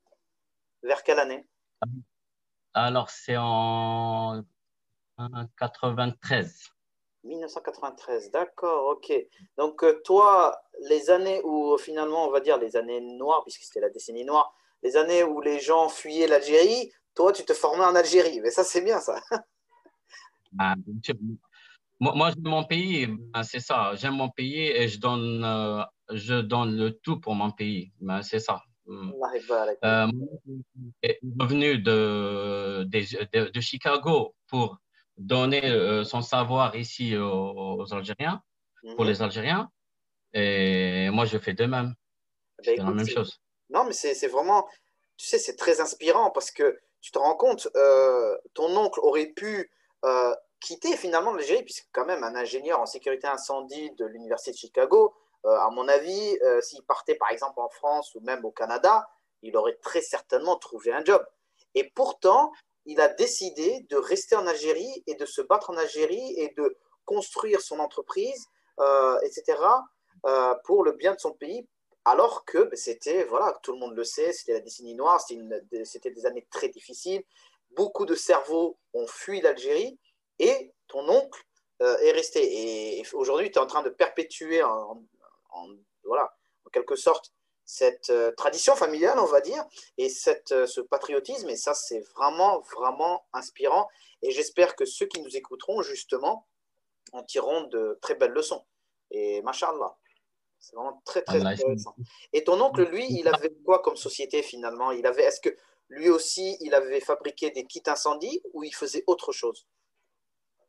Vers 0.84 1.04
quelle 1.04 1.20
année? 1.20 1.46
Alors, 2.74 3.10
c'est 3.10 3.38
en 3.38 4.44
93. 5.58 6.72
1993, 7.24 8.32
d'accord, 8.32 8.88
ok. 8.88 9.14
Donc 9.58 9.84
euh, 9.84 10.02
toi, 10.04 10.60
les 10.90 11.10
années 11.10 11.42
où 11.44 11.78
finalement, 11.78 12.28
on 12.28 12.32
va 12.32 12.40
dire 12.40 12.58
les 12.58 12.76
années 12.76 13.02
noires, 13.02 13.44
puisque 13.44 13.64
c'était 13.64 13.80
la 13.80 13.90
décennie 13.90 14.26
noire, 14.26 14.54
les 14.84 14.98
années 14.98 15.24
où 15.24 15.42
les 15.42 15.60
gens 15.60 15.90
fuyaient 15.90 16.28
l'Algérie, 16.28 16.92
toi, 17.14 17.32
tu 17.32 17.44
te 17.44 17.54
formais 17.54 17.84
en 17.84 17.96
Algérie. 17.96 18.40
Mais 18.42 18.50
ça, 18.52 18.64
c'est 18.64 18.82
bien, 18.82 19.00
ça. 19.00 19.20
Ah, 20.60 20.76
moi, 21.98 22.14
moi 22.14 22.30
j'aime 22.32 22.44
mon 22.44 22.66
pays, 22.66 23.08
ben, 23.08 23.42
c'est 23.42 23.62
ça. 23.62 23.96
J'aime 23.96 24.16
mon 24.16 24.28
pays 24.28 24.68
et 24.68 24.90
je 24.90 25.00
donne, 25.00 25.42
euh, 25.46 25.82
je 26.12 26.42
donne 26.42 26.76
le 26.76 26.92
tout 26.92 27.22
pour 27.22 27.36
mon 27.36 27.52
pays. 27.52 27.94
Ben, 28.02 28.22
c'est 28.22 28.42
ça. 28.42 28.62
Hmm. 28.86 29.12
Euh, 29.86 30.08
revenu 31.40 31.78
de, 31.78 32.84
de, 32.84 33.50
de 33.50 33.60
Chicago 33.62 34.36
pour 34.48 34.82
donner 35.22 35.66
euh, 35.66 36.04
son 36.04 36.22
savoir 36.22 36.76
ici 36.76 37.16
aux, 37.18 37.94
Algériens, 37.94 38.42
pour 38.96 39.06
les 39.06 39.16
mhm. 39.16 39.22
Algériens. 39.22 39.72
Et 40.34 41.10
moi, 41.12 41.26
je 41.26 41.38
fais 41.38 41.54
de 41.54 41.66
même. 41.66 41.94
C'est 42.64 42.76
la 42.78 42.92
même 42.92 43.08
chose. 43.08 43.40
Non, 43.70 43.86
mais 43.86 43.94
c'est 43.94 44.28
vraiment, 44.28 44.68
tu 45.18 45.26
sais, 45.28 45.40
c'est 45.40 45.56
très 45.56 45.80
inspirant 45.82 46.32
parce 46.32 46.52
que 46.52 46.80
tu 47.02 47.12
te 47.12 47.20
rends 47.20 47.36
compte, 47.36 47.68
euh, 47.76 48.38
ton 48.54 48.76
oncle 48.78 49.00
aurait 49.02 49.28
pu 49.28 49.72
euh, 50.06 50.36
quitter 50.60 50.96
finalement 50.96 51.34
l'Algérie, 51.34 51.64
puisque 51.64 51.88
quand 51.92 52.06
même 52.06 52.24
un 52.24 52.36
ingénieur 52.36 52.80
en 52.80 52.86
sécurité 52.86 53.28
incendie 53.28 53.92
de 53.92 54.06
l'Université 54.06 54.52
de 54.52 54.58
Chicago, 54.58 55.16
à 55.44 55.72
mon 55.72 55.88
avis, 55.88 56.38
s'il 56.62 56.84
partait 56.84 57.16
par 57.16 57.32
exemple 57.32 57.60
en 57.62 57.70
France 57.70 58.14
ou 58.14 58.20
même 58.20 58.46
au 58.46 58.52
Canada, 58.52 59.10
il 59.42 59.58
aurait 59.58 59.80
très 59.82 60.02
certainement 60.02 60.56
trouvé 60.58 60.94
un 60.94 61.04
job. 61.04 61.26
Et 61.74 61.90
pourtant, 61.96 62.52
il 62.86 63.00
a 63.00 63.08
décidé 63.08 63.86
de 63.90 63.98
rester 63.98 64.36
en 64.36 64.48
Algérie 64.48 65.04
et 65.08 65.16
de 65.16 65.26
se 65.26 65.42
battre 65.42 65.70
en 65.70 65.78
Algérie 65.78 66.34
et 66.38 66.54
de 66.58 66.78
construire 67.06 67.62
son 67.62 67.80
entreprise, 67.80 68.46
euh, 68.80 69.20
etc., 69.22 69.58
euh, 70.26 70.56
pour 70.66 70.84
le 70.84 70.92
bien 70.94 71.14
de 71.14 71.20
son 71.20 71.34
pays, 71.34 71.68
alors 72.06 72.46
que 72.46 72.60
ben, 72.60 72.76
c'était, 72.76 73.24
voilà, 73.26 73.58
tout 73.64 73.74
le 73.74 73.80
monde 73.80 73.96
le 73.96 74.04
sait, 74.04 74.34
c'était 74.34 74.54
la 74.54 74.60
décennie 74.60 74.96
noire, 74.96 75.22
c'était 75.22 76.12
des 76.12 76.26
années 76.26 76.48
très 76.50 76.70
difficiles. 76.70 77.24
Beaucoup 77.72 78.06
de 78.06 78.16
cerveaux 78.16 78.78
ont 78.94 79.08
fui 79.08 79.42
l'Algérie 79.42 80.00
et 80.40 80.74
ton 80.88 81.08
oncle 81.08 81.44
euh, 81.82 81.98
est 82.00 82.12
resté. 82.12 83.00
Et 83.00 83.04
aujourd'hui, 83.14 83.52
tu 83.52 83.58
es 83.58 83.62
en 83.62 83.68
train 83.68 83.84
de 83.84 83.90
perpétuer, 83.90 84.64
en, 84.64 85.04
voilà, 86.04 86.34
en 86.66 86.70
quelque 86.70 86.96
sorte, 86.96 87.32
cette 87.66 88.10
euh, 88.10 88.32
tradition 88.36 88.76
familiale, 88.76 89.20
on 89.20 89.26
va 89.26 89.42
dire, 89.42 89.64
et 89.98 90.10
cette, 90.10 90.52
euh, 90.52 90.66
ce 90.66 90.82
patriotisme. 90.82 91.50
Et 91.50 91.56
ça, 91.56 91.74
c'est 91.74 92.02
vraiment, 92.16 92.62
vraiment 92.76 93.26
inspirant. 93.34 93.88
Et 94.22 94.32
j'espère 94.32 94.76
que 94.76 94.86
ceux 94.86 95.06
qui 95.06 95.22
nous 95.22 95.36
écouteront, 95.36 95.82
justement, 95.82 96.48
en 97.14 97.24
tireront 97.24 97.64
de 97.68 97.98
très 98.02 98.16
belles 98.16 98.32
leçons. 98.32 98.66
Et 99.12 99.42
machallah, 99.42 99.98
c'est 100.60 100.76
vraiment 100.76 101.02
très, 101.06 101.22
très 101.22 101.46
intéressant. 101.46 101.96
Et 102.34 102.44
ton 102.44 102.60
oncle, 102.62 102.84
lui, 102.84 103.06
il 103.10 103.28
avait 103.28 103.54
quoi 103.66 103.80
comme 103.82 103.98
société 103.98 104.44
finalement? 104.44 104.92
Il 104.92 105.06
avait, 105.06 105.24
Est-ce 105.24 105.42
que 105.42 105.56
lui 105.90 106.10
aussi, 106.10 106.58
il 106.62 106.74
avait 106.74 107.02
fabriqué 107.02 107.52
des 107.52 107.66
kits 107.66 107.84
incendies 107.88 108.42
ou 108.54 108.64
il 108.64 108.74
faisait 108.74 109.04
autre 109.08 109.32
chose? 109.32 109.68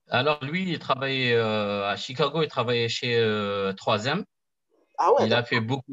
Alors 0.09 0.43
lui, 0.45 0.69
il 0.69 0.79
travaillait 0.79 1.35
euh, 1.35 1.89
à 1.89 1.97
Chicago, 1.97 2.43
il 2.43 2.49
travaillait 2.49 2.89
chez 2.89 3.17
3M. 3.19 4.25
Ah 4.99 5.13
ouais, 5.13 5.27
il 5.27 5.35
a 5.35 5.45
fait 5.45 5.61
beaucoup, 5.61 5.93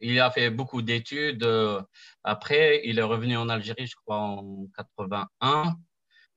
il 0.00 0.20
a 0.20 0.30
fait 0.30 0.50
beaucoup 0.50 0.82
d'études. 0.82 1.44
Euh, 1.44 1.80
après, 2.22 2.82
il 2.84 2.98
est 2.98 3.02
revenu 3.02 3.36
en 3.36 3.48
Algérie, 3.48 3.86
je 3.86 3.96
crois, 3.96 4.18
en 4.18 4.66
81. 4.76 5.76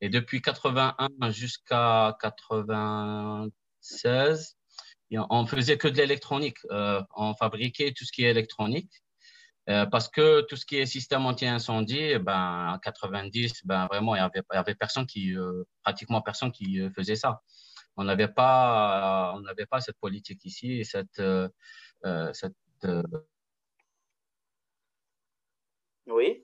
Et 0.02 0.10
depuis 0.10 0.42
81 0.42 1.32
jusqu'à 1.32 2.18
96, 2.22 4.58
on 5.12 5.46
faisait 5.46 5.78
que 5.78 5.88
de 5.88 5.98
l'électronique. 5.98 6.58
Euh, 6.72 7.02
on 7.16 7.34
fabriquait 7.36 7.94
tout 7.96 8.06
ce 8.06 8.12
qui 8.12 8.24
est 8.24 8.30
électronique. 8.30 8.92
Euh, 9.70 9.86
parce 9.86 10.08
que 10.08 10.42
tout 10.42 10.56
ce 10.56 10.66
qui 10.66 10.78
est 10.78 10.86
système 10.86 11.26
anti-incendie, 11.26 12.18
ben, 12.20 12.76
en 12.76 12.80
90, 12.80 13.66
ben, 13.66 13.86
vraiment, 13.88 14.16
il 14.16 14.20
n'y 14.20 14.42
avait, 14.52 14.76
personne 14.76 15.06
qui, 15.06 15.36
pratiquement 15.84 16.22
personne 16.22 16.54
qui 16.54 16.80
faisait 16.96 17.18
ça. 17.18 17.42
On 17.98 18.06
n'avait 18.06 18.30
pas, 18.30 19.36
on 19.36 19.44
pas 19.70 19.82
cette 19.82 19.98
politique 20.00 20.46
ici, 20.46 20.86
cette, 20.86 21.22
cette 22.34 22.54
euh, 22.86 23.04
oui. 26.08 26.44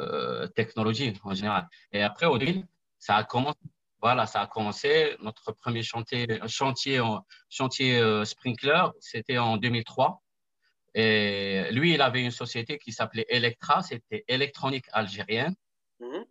Euh, 0.00 0.46
technologie 0.48 1.12
en 1.24 1.34
général. 1.34 1.68
Et 1.92 2.02
après, 2.02 2.26
au 2.26 2.38
début, 2.38 2.64
ça 2.98 3.16
a 3.16 3.24
commencé. 3.24 3.58
Voilà, 4.00 4.26
ça 4.26 4.40
a 4.40 4.46
commencé. 4.46 5.16
Notre 5.20 5.52
premier 5.52 5.82
chantier, 5.82 6.26
chantier, 6.46 7.02
chantier 7.50 7.98
euh, 7.98 8.24
sprinkler, 8.24 8.86
c'était 8.98 9.36
en 9.38 9.58
2003. 9.58 10.22
Et 10.94 11.66
lui, 11.72 11.94
il 11.94 12.00
avait 12.00 12.22
une 12.22 12.30
société 12.30 12.78
qui 12.78 12.92
s'appelait 12.92 13.26
Electra, 13.28 13.82
c'était 13.82 14.24
électronique 14.26 14.86
algérienne. 14.92 15.54
Mhm. 16.00 16.24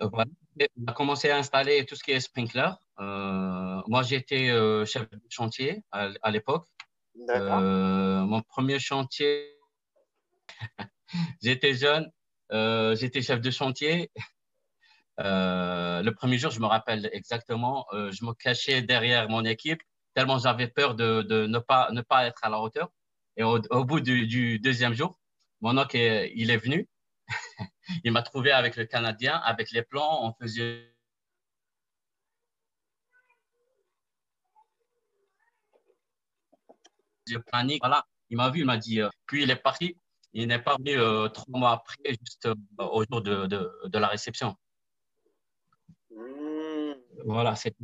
Voilà. 0.00 0.30
on 0.78 0.86
a 0.86 0.92
commencé 0.92 1.30
à 1.30 1.36
installer 1.36 1.84
tout 1.86 1.94
ce 1.94 2.02
qui 2.02 2.12
est 2.12 2.20
sprinkler. 2.20 2.70
Euh, 3.00 3.82
moi, 3.86 4.02
j'étais 4.02 4.50
euh, 4.50 4.84
chef 4.84 5.08
de 5.10 5.20
chantier 5.28 5.82
à, 5.90 6.30
l'époque. 6.30 6.66
Euh, 7.30 8.20
mon 8.20 8.42
premier 8.42 8.78
chantier, 8.78 9.56
j'étais 11.42 11.74
jeune, 11.74 12.10
j'étais 12.50 13.22
chef 13.22 13.40
de 13.40 13.50
chantier. 13.50 14.10
le 15.18 16.10
premier 16.10 16.38
jour, 16.38 16.50
je 16.50 16.60
me 16.60 16.66
rappelle 16.66 17.08
exactement, 17.12 17.86
je 17.92 18.24
me 18.24 18.32
cachais 18.34 18.82
derrière 18.82 19.28
mon 19.28 19.44
équipe 19.44 19.82
tellement 20.14 20.38
j'avais 20.38 20.66
peur 20.66 20.94
de, 20.94 21.22
de, 21.22 21.46
ne, 21.46 21.58
pas, 21.58 21.90
ne 21.92 22.00
pas 22.00 22.26
être 22.26 22.42
à 22.42 22.48
la 22.48 22.60
hauteur. 22.60 22.90
Et 23.36 23.44
au, 23.44 23.84
bout 23.84 24.00
du, 24.00 24.26
du, 24.26 24.58
deuxième 24.58 24.92
jour, 24.92 25.18
mon 25.60 25.78
oncle, 25.78 25.96
il 25.96 26.50
est 26.50 26.56
venu. 26.56 26.88
il 28.04 28.12
m'a 28.12 28.22
trouvé 28.22 28.50
avec 28.50 28.76
le 28.76 28.84
Canadien, 28.84 29.36
avec 29.36 29.70
les 29.70 29.82
plans, 29.82 30.24
on 30.24 30.32
faisait 30.32 30.92
panique. 37.38 37.80
Voilà, 37.82 38.04
il 38.30 38.36
m'a 38.36 38.50
vu, 38.50 38.60
il 38.60 38.66
m'a 38.66 38.78
dit. 38.78 39.00
Euh, 39.00 39.08
puis 39.26 39.42
il 39.42 39.50
est 39.50 39.56
parti. 39.56 39.96
Il 40.32 40.46
n'est 40.46 40.62
pas 40.62 40.76
venu 40.76 40.96
euh, 40.96 41.28
trois 41.28 41.58
mois 41.58 41.72
après, 41.72 42.14
juste 42.20 42.46
euh, 42.46 42.54
au 42.78 43.04
jour 43.04 43.20
de, 43.20 43.46
de, 43.46 43.98
la 43.98 44.06
réception. 44.06 44.54
Hmm. 46.10 46.92
Voilà, 47.24 47.56
c'était 47.56 47.76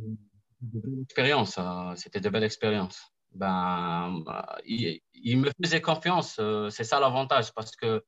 de 0.61 0.79
belles 0.79 1.01
expériences. 1.03 1.59
C'était 1.95 2.21
de 2.21 2.29
belles 2.29 2.43
expériences. 2.43 3.11
Ben, 3.33 4.23
il, 4.65 5.01
il, 5.13 5.37
me 5.39 5.51
faisait 5.61 5.81
confiance. 5.81 6.39
c'est 6.69 6.85
ça 6.85 6.99
l'avantage 7.01 7.53
parce 7.53 7.75
que 7.75 8.03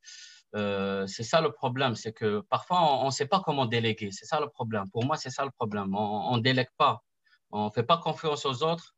c'est 0.54 1.24
ça 1.24 1.42
le 1.42 1.52
problème. 1.52 1.96
C'est 1.96 2.14
que 2.14 2.40
parfois, 2.50 3.04
on 3.04 3.08
ne 3.08 3.12
sait 3.12 3.28
pas 3.28 3.42
comment 3.42 3.66
déléguer. 3.66 4.12
C'est 4.12 4.26
ça 4.26 4.40
le 4.40 4.48
problème. 4.48 4.90
Pour 4.92 5.06
moi, 5.06 5.18
c'est 5.18 5.30
ça 5.30 5.44
le 5.44 5.52
problème. 5.52 5.94
On 5.94 6.38
ne 6.38 6.42
délègue 6.42 6.72
pas. 6.78 7.04
On 7.52 7.66
ne 7.66 7.70
fait 7.72 7.84
pas 7.84 7.98
confiance 7.98 8.46
aux 8.46 8.64
autres 8.64 8.96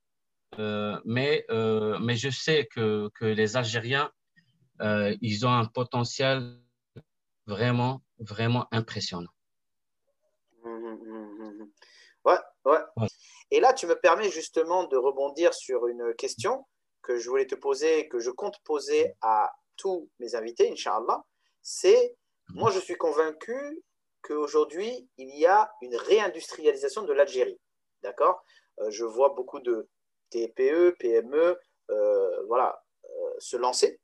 mais, 0.58 1.46
mais 1.50 2.16
je 2.16 2.30
sais 2.30 2.68
que, 2.68 3.10
que 3.16 3.26
les 3.26 3.58
Algériens, 3.58 4.12
ils 4.80 5.46
ont 5.46 5.52
un 5.52 5.66
potentiel 5.66 6.58
vraiment, 7.48 8.02
vraiment 8.20 8.68
impressionnant. 8.72 9.32
Ouais, 10.64 12.38
ouais. 12.66 12.80
Et 13.50 13.60
là, 13.60 13.74
tu 13.74 13.88
me 13.88 13.96
permets 13.96 14.30
justement 14.30 14.86
de 14.86 14.96
rebondir 14.96 15.54
sur 15.54 15.88
une 15.88 16.14
question 16.16 16.66
que 17.02 17.18
je 17.18 17.30
voulais 17.30 17.48
te 17.48 17.56
poser, 17.56 18.08
que 18.08 18.20
je 18.20 18.30
compte 18.30 18.60
poser 18.64 19.14
à 19.22 19.52
tous 19.76 20.10
mes 20.20 20.36
invités, 20.36 20.72
Inch'Allah. 20.72 21.24
C'est, 21.62 22.16
moi, 22.50 22.70
je 22.72 22.80
suis 22.80 22.96
convaincu 22.96 23.84
qu'aujourd'hui, 24.22 25.10
il 25.18 25.36
y 25.38 25.48
a 25.48 25.72
une 25.82 25.96
réindustrialisation 25.96 27.02
de 27.04 27.14
l'Algérie. 27.14 27.60
D'accord? 28.04 28.44
Euh, 28.80 28.92
Je 28.92 29.04
vois 29.04 29.30
beaucoup 29.30 29.60
de 29.60 29.90
TPE, 30.32 30.96
PME, 30.98 31.60
euh, 31.90 32.44
voilà, 32.48 32.84
euh, 33.06 33.34
se 33.40 33.58
lancer. 33.58 34.00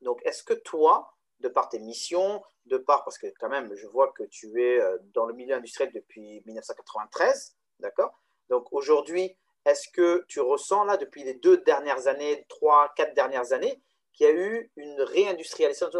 Donc, 0.00 0.20
est-ce 0.24 0.44
que 0.44 0.54
toi, 0.54 1.12
de 1.40 1.48
par 1.48 1.68
tes 1.68 1.80
missions, 1.80 2.42
de 2.66 2.78
par, 2.78 3.04
parce 3.04 3.18
que 3.18 3.26
quand 3.38 3.48
même, 3.48 3.74
je 3.74 3.86
vois 3.86 4.12
que 4.12 4.22
tu 4.24 4.62
es 4.62 4.80
dans 5.14 5.26
le 5.26 5.34
milieu 5.34 5.56
industriel 5.56 5.92
depuis 5.92 6.42
1993, 6.46 7.56
d'accord? 7.80 8.18
Donc, 8.48 8.72
aujourd'hui, 8.72 9.36
est-ce 9.64 9.88
que 9.92 10.24
tu 10.28 10.40
ressens 10.40 10.84
là, 10.84 10.96
depuis 10.96 11.22
les 11.22 11.34
deux 11.34 11.58
dernières 11.58 12.06
années, 12.06 12.46
trois, 12.48 12.92
quatre 12.96 13.14
dernières 13.14 13.52
années, 13.52 13.82
qu'il 14.12 14.26
y 14.26 14.30
a 14.30 14.32
eu 14.32 14.70
une 14.76 15.00
réindustrialisation, 15.02 15.90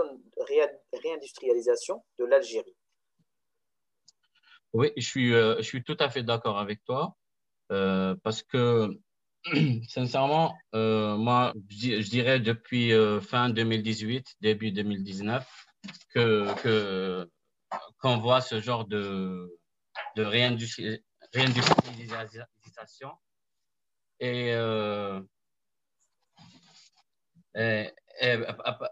de 2.18 2.24
l'Algérie? 2.24 2.76
Oui, 4.72 4.92
je 4.96 5.06
suis, 5.06 5.34
euh, 5.34 5.60
tout 5.84 5.96
à 5.98 6.08
fait 6.08 6.22
d'accord 6.22 6.58
avec 6.58 6.84
toi 6.84 7.16
euh, 7.72 8.14
parce 8.22 8.42
que, 8.42 8.88
sincèrement, 9.88 10.56
euh, 10.74 11.16
moi, 11.16 11.52
je 11.68 12.08
dirais 12.08 12.40
depuis 12.40 12.92
fin 13.22 13.50
2018, 13.50 14.36
début 14.40 14.72
2019, 14.72 15.46
que, 16.14 17.28
qu'on 17.98 18.18
voit 18.18 18.40
ce 18.40 18.60
genre 18.60 18.86
de, 18.86 19.58
de 20.16 20.22
réindustrialisation. 20.22 23.10
Et, 24.20 24.54
et, 27.54 27.90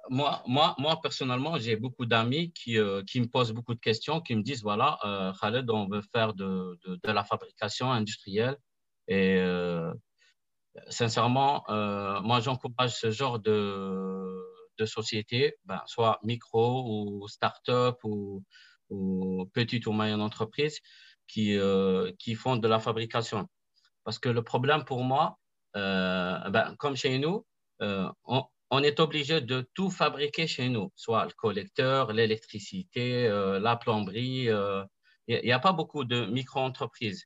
moi, 0.08 0.42
moi, 0.46 0.74
moi, 0.78 1.00
personnellement, 1.02 1.58
j'ai 1.58 1.76
beaucoup 1.76 2.06
d'amis 2.06 2.52
qui, 2.52 2.78
euh, 2.78 3.02
qui, 3.04 3.20
me 3.20 3.26
posent 3.26 3.52
beaucoup 3.52 3.74
de 3.74 3.80
questions, 3.80 4.20
qui 4.20 4.34
me 4.34 4.42
disent, 4.42 4.62
voilà, 4.62 4.98
euh, 5.04 5.32
Khaled, 5.38 5.68
on 5.70 5.86
veut 5.86 6.02
faire 6.14 6.32
de, 6.32 6.78
de, 6.84 6.98
de 7.02 7.12
la 7.12 7.24
fabrication 7.24 7.92
industrielle. 7.92 8.56
Et 9.06 9.38
euh, 10.76 10.80
sincèrement, 10.88 11.64
moi, 11.68 12.40
j'encourage 12.40 12.96
ce 12.96 13.10
genre 13.10 13.38
de, 13.38 14.26
de 14.78 14.86
société, 14.86 15.54
ben, 15.64 15.82
soit 15.86 16.18
micro 16.22 16.84
ou 16.88 17.28
start-up 17.28 17.96
ou, 18.04 18.44
ou 18.90 19.46
petite 19.52 19.86
ou 19.86 19.92
moyenne 19.92 20.20
entreprise 20.20 20.78
qui, 21.26 21.58
qui 22.18 22.34
font 22.34 22.56
de 22.56 22.68
la 22.68 22.78
fabrication. 22.80 23.48
Parce 24.04 24.18
que 24.18 24.28
le 24.28 24.42
problème 24.42 24.84
pour 24.84 25.04
moi, 25.04 25.38
ben, 25.74 26.74
comme 26.78 26.96
chez 26.96 27.18
nous, 27.18 27.44
on, 27.80 28.44
on 28.70 28.82
est 28.82 29.00
obligé 29.00 29.40
de 29.40 29.66
tout 29.74 29.90
fabriquer 29.90 30.46
chez 30.46 30.68
nous, 30.68 30.92
soit 30.94 31.24
le 31.24 31.32
collecteur, 31.32 32.12
l'électricité, 32.12 33.26
euh, 33.26 33.58
la 33.58 33.76
plomberie. 33.76 34.44
Il 34.44 34.50
euh, 34.50 34.84
n'y 35.28 35.52
a, 35.52 35.58
pas 35.58 35.72
beaucoup 35.72 36.04
de 36.04 36.26
micro-entreprises. 36.26 37.24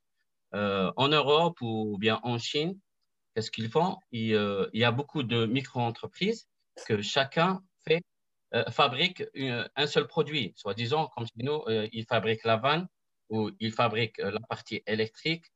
Euh, 0.54 0.92
en 0.96 1.08
Europe 1.08 1.58
ou 1.62 1.96
bien 1.98 2.20
en 2.22 2.38
Chine, 2.38 2.78
qu'est-ce 3.34 3.50
qu'ils 3.50 3.70
font? 3.70 3.98
Il, 4.10 4.70
y 4.72 4.84
a 4.84 4.92
beaucoup 4.92 5.22
de 5.22 5.46
micro-entreprises 5.46 6.48
que 6.86 7.02
chacun 7.02 7.62
fait, 7.84 8.02
fabrique 8.70 9.24
un 9.34 9.86
seul 9.86 10.06
produit. 10.06 10.52
Soit 10.56 10.74
disant, 10.74 11.08
comme 11.08 11.26
chez 11.26 11.42
nous, 11.42 11.62
ils 11.92 12.04
fabriquent 12.04 12.44
la 12.44 12.56
vanne 12.56 12.88
ou 13.28 13.50
ils 13.60 13.72
fabriquent 13.72 14.18
la 14.18 14.40
partie 14.48 14.82
électrique 14.86 15.46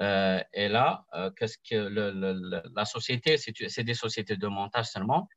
euh, 0.00 0.42
et 0.52 0.68
là, 0.68 1.04
euh, 1.14 1.30
qu'est-ce 1.30 1.58
que 1.58 1.88
la 2.74 2.84
société, 2.84 3.36
c'est 3.36 3.84
des 3.84 3.94
sociétés 3.94 4.36
de 4.36 4.46
montage 4.46 4.86
seulement. 4.86 5.28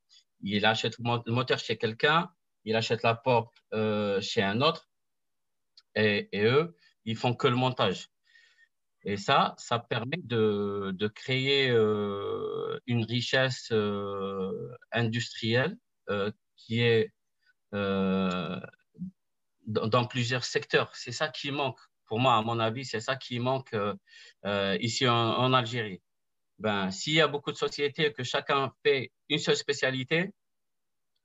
Il 0.41 0.65
achète 0.65 0.97
le 0.99 1.31
moteur 1.31 1.59
chez 1.59 1.77
quelqu'un, 1.77 2.29
il 2.63 2.75
achète 2.75 3.03
la 3.03 3.15
porte 3.15 3.55
euh, 3.73 4.19
chez 4.21 4.41
un 4.41 4.61
autre, 4.61 4.89
et, 5.95 6.29
et, 6.31 6.43
eux, 6.43 6.75
ils 7.05 7.15
font 7.15 7.33
que 7.33 7.47
le 7.47 7.55
montage. 7.55 8.09
Et 9.07 9.17
ça, 9.17 9.55
ça 9.57 9.79
permet 9.79 10.17
de, 10.17 11.07
créer 11.15 11.69
une 11.69 13.05
richesse 13.05 13.73
industrielle 14.91 15.77
qui 16.57 16.81
est 16.81 17.11
dans, 19.67 20.05
plusieurs 20.07 20.43
secteurs. 20.43 20.95
C'est 20.95 21.11
ça 21.11 21.29
qui 21.29 21.51
manque 21.51 21.79
pour 22.07 22.19
moi, 22.19 22.37
à 22.37 22.41
mon 22.41 22.59
avis, 22.59 22.85
c'est 22.85 23.01
ça 23.01 23.15
qui 23.15 23.39
manque 23.39 23.73
euh, 23.73 23.93
euh, 24.45 24.77
ici 24.79 25.07
en, 25.07 25.53
Algérie. 25.53 26.01
Ben, 26.57 26.89
s'il 26.89 27.13
y 27.13 27.21
a 27.21 27.27
beaucoup 27.27 27.51
de 27.51 27.57
sociétés 27.57 28.11
que 28.13 28.23
chacun 28.23 28.71
fait 28.83 29.11
une 29.29 29.37
seule 29.37 29.57
spécialité, 29.57 30.31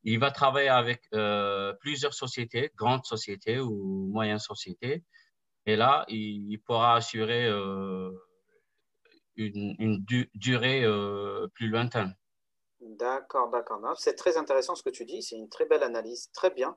il 0.04 0.18
va 0.18 0.30
travailler 0.30 0.68
avec 0.68 1.02
euh, 1.14 1.72
plusieurs 1.80 2.12
sociétés, 2.12 2.70
grandes 2.76 3.04
sociétés 3.06 3.60
ou 3.60 4.08
moyennes 4.12 4.40
sociétés. 4.40 5.04
Et 5.66 5.76
là, 5.76 6.04
il, 6.08 6.58
pourra 6.66 6.96
assurer 6.96 7.46
une, 9.36 9.76
une 9.78 10.04
durée 10.34 10.84
plus 11.54 11.68
lointaine. 11.68 12.16
D'accord, 12.82 13.48
d'accord. 13.48 13.80
C'est 13.96 14.14
très 14.14 14.36
intéressant 14.36 14.74
ce 14.74 14.82
que 14.82 14.90
tu 14.90 15.04
dis. 15.04 15.22
C'est 15.22 15.36
une 15.36 15.48
très 15.48 15.66
belle 15.66 15.84
analyse. 15.84 16.30
Très 16.32 16.50
bien. 16.50 16.76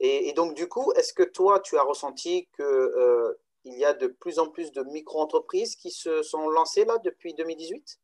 Et, 0.00 0.32
donc, 0.34 0.54
du 0.54 0.68
coup, 0.68 0.92
est-ce 0.92 1.12
que 1.12 1.22
toi, 1.22 1.60
tu 1.60 1.78
as 1.78 1.82
ressenti 1.82 2.48
qu'il 2.54 2.64
euh, 2.64 3.32
y 3.64 3.84
a 3.84 3.94
de 3.94 4.08
plus 4.08 4.38
en 4.38 4.48
plus 4.48 4.72
de 4.72 4.82
micro-entreprises 4.82 5.76
qui 5.76 5.90
se 5.90 6.22
sont 6.22 6.48
lancées 6.48 6.84
là 6.84 6.98
depuis 7.04 7.34
2018 7.34 7.98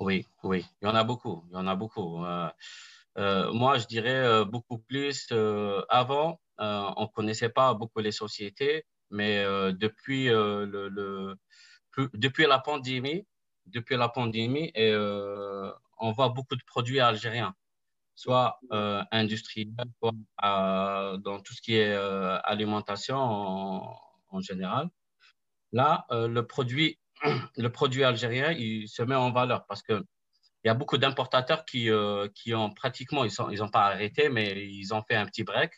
Oui, 0.00 0.26
oui, 0.42 0.64
il 0.80 0.88
y 0.88 0.90
en 0.90 0.94
a 0.94 1.04
beaucoup. 1.04 1.44
Il 1.50 1.54
y 1.54 1.56
en 1.58 1.66
a 1.66 1.76
beaucoup. 1.76 2.24
Euh, 2.24 2.48
euh, 3.18 3.52
moi, 3.52 3.78
je 3.78 3.86
dirais 3.86 4.44
beaucoup 4.46 4.78
plus. 4.78 5.30
avant, 5.88 6.40
on 6.60 7.02
ne 7.02 7.14
connaissait 7.14 7.48
pas 7.48 7.74
beaucoup 7.74 8.00
les 8.00 8.12
sociétés, 8.12 8.84
mais 9.10 9.42
depuis, 9.72 10.26
le, 10.26 11.36
depuis 12.14 12.46
la 12.46 12.58
pandémie, 12.58 13.26
depuis 13.66 13.96
la 13.96 14.08
pandémie, 14.08 14.72
on 14.76 16.12
voit 16.12 16.28
beaucoup 16.28 16.56
de 16.56 16.62
produits 16.66 17.00
algériens 17.00 17.54
soit 18.20 18.60
euh, 18.72 19.02
euh, 19.12 19.26
dans 21.16 21.40
tout 21.40 21.54
ce 21.54 21.62
qui 21.62 21.76
est 21.76 21.92
euh, 21.92 22.38
alimentation 22.44 23.16
en, 23.16 24.40
général. 24.40 24.90
Là, 25.72 26.06
le, 26.10 26.42
produit, 26.42 26.98
le 27.56 27.68
produit 27.68 28.04
algérien, 28.04 28.52
il 28.52 28.88
se 28.88 29.02
met 29.02 29.14
en 29.14 29.32
valeur 29.32 29.64
parce 29.66 29.82
que 29.82 30.04
il 30.62 30.68
y 30.68 30.70
a 30.70 30.74
beaucoup 30.74 30.98
d'importateurs 30.98 31.64
qui, 31.64 31.88
qui 32.34 32.54
ont 32.54 32.70
pratiquement, 32.70 33.24
ils 33.24 33.32
n'ont 33.38 33.50
ils 33.50 33.70
pas 33.70 33.86
arrêté, 33.86 34.28
mais 34.28 34.66
ils 34.66 34.92
ont 34.92 35.02
fait 35.02 35.16
un 35.16 35.24
petit 35.24 35.42
break. 35.42 35.72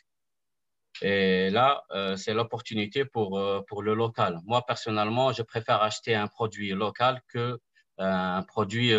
Et 1.01 1.49
là, 1.49 1.83
c'est 2.15 2.33
l'opportunité 2.33 3.03
pour, 3.05 3.41
pour 3.67 3.81
le 3.81 3.93
local. 3.93 4.39
Moi, 4.45 4.63
personnellement, 4.65 5.31
je 5.31 5.41
préfère 5.41 5.81
acheter 5.81 6.15
un 6.15 6.27
produit 6.27 6.71
local 6.71 7.21
que 7.27 7.59
un 7.97 8.43
produit 8.43 8.91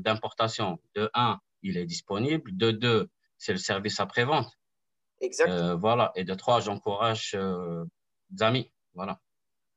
d'importation. 0.00 0.78
De 0.94 1.10
un, 1.14 1.38
il 1.62 1.76
est 1.78 1.86
disponible. 1.86 2.56
De 2.56 2.70
deux, 2.70 3.08
c'est 3.38 3.52
le 3.52 3.58
service 3.58 4.00
après-vente. 4.00 4.48
Exactement. 5.20 5.58
Euh, 5.58 5.74
voilà. 5.76 6.12
Et 6.14 6.24
de 6.24 6.34
trois, 6.34 6.60
j'encourage 6.60 7.34
euh, 7.34 7.84
des 8.30 8.42
amis. 8.42 8.72
Voilà. 8.94 9.20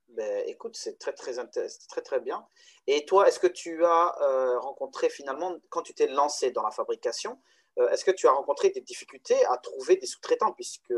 Ben, 0.09 0.43
écoute, 0.47 0.75
c'est 0.75 0.97
très, 0.97 1.13
très, 1.13 1.33
très, 1.33 2.01
très 2.01 2.19
bien. 2.19 2.45
Et 2.87 3.05
toi, 3.05 3.27
est-ce 3.27 3.39
que 3.39 3.47
tu 3.47 3.85
as 3.85 4.15
euh, 4.21 4.59
rencontré 4.59 5.09
finalement, 5.09 5.55
quand 5.69 5.81
tu 5.81 5.93
t'es 5.93 6.07
lancé 6.07 6.51
dans 6.51 6.63
la 6.63 6.71
fabrication, 6.71 7.41
est-ce 7.91 8.03
que 8.03 8.11
tu 8.11 8.27
as 8.27 8.31
rencontré 8.31 8.71
des 8.71 8.81
difficultés 8.81 9.45
à 9.45 9.55
trouver 9.57 9.95
des 9.95 10.05
sous-traitants, 10.05 10.51
puisque 10.51 10.93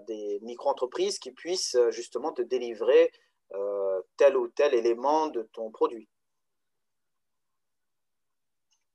des 0.00 0.40
micro-entreprises 0.42 1.18
qui 1.18 1.32
puissent 1.32 1.76
justement 1.90 2.32
te 2.32 2.42
délivrer 2.42 3.10
tel 4.16 4.36
ou 4.36 4.48
tel 4.48 4.74
élément 4.74 5.28
de 5.28 5.48
ton 5.52 5.70
produit 5.70 6.08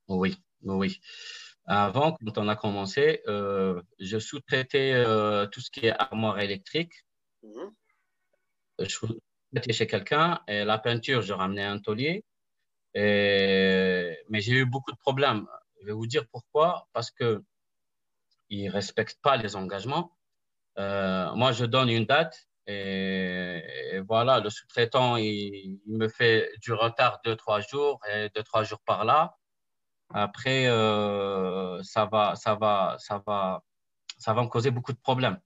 Oui, 0.09 0.35
oui. 0.63 0.99
Avant, 1.71 2.17
quand 2.25 2.39
on 2.39 2.47
a 2.47 2.55
commencé, 2.55 3.21
euh, 3.27 3.79
je 3.99 4.17
sous-traitais 4.17 4.93
euh, 4.93 5.45
tout 5.45 5.62
ce 5.62 5.69
qui 5.69 5.85
est 5.85 5.91
armoire 5.91 6.39
électrique. 6.39 6.93
Mhm. 7.43 7.71
Je 8.79 8.85
sous-traitais 8.89 9.73
chez 9.73 9.85
quelqu'un 9.85 10.41
et 10.47 10.65
la 10.65 10.79
peinture, 10.79 11.21
je 11.21 11.31
ramenais 11.31 11.63
un 11.63 11.77
taulier. 11.77 12.25
Et... 12.95 14.17
Mais 14.29 14.41
j'ai 14.41 14.53
eu 14.53 14.65
beaucoup 14.65 14.91
de 14.91 14.97
problèmes. 14.97 15.45
Je 15.81 15.85
vais 15.85 15.91
vous 15.91 16.07
dire 16.07 16.25
pourquoi. 16.31 16.88
Parce 16.91 17.12
qu'ils 17.12 17.43
ne 18.51 18.71
respectent 18.71 19.21
pas 19.21 19.38
les 19.38 19.55
engagements. 19.55 20.17
Euh, 20.79 21.33
moi, 21.35 21.51
je 21.51 21.65
donne 21.65 21.89
une 21.89 22.05
date 22.05 22.47
Et, 22.67 23.99
voilà, 24.07 24.39
le 24.39 24.49
sous-traitant, 24.49 25.17
il, 25.17 25.79
me 25.87 26.07
fait 26.07 26.51
du 26.61 26.73
retard 26.73 27.19
deux, 27.25 27.35
trois 27.35 27.61
jours 27.61 27.99
et 28.11 28.29
deux, 28.35 28.43
trois 28.43 28.63
jours 28.63 28.81
par 28.85 29.05
là. 29.05 29.35
Après, 30.13 30.67
euh, 30.67 31.81
ça, 31.83 32.05
va, 32.05 32.35
ça, 32.35 32.55
va, 32.55 32.95
ça, 32.99 33.21
va, 33.25 33.63
ça 34.17 34.33
va 34.33 34.43
me 34.43 34.47
causer 34.47 34.71
beaucoup 34.71 34.93
de 34.93 34.99
problèmes. 34.99 35.39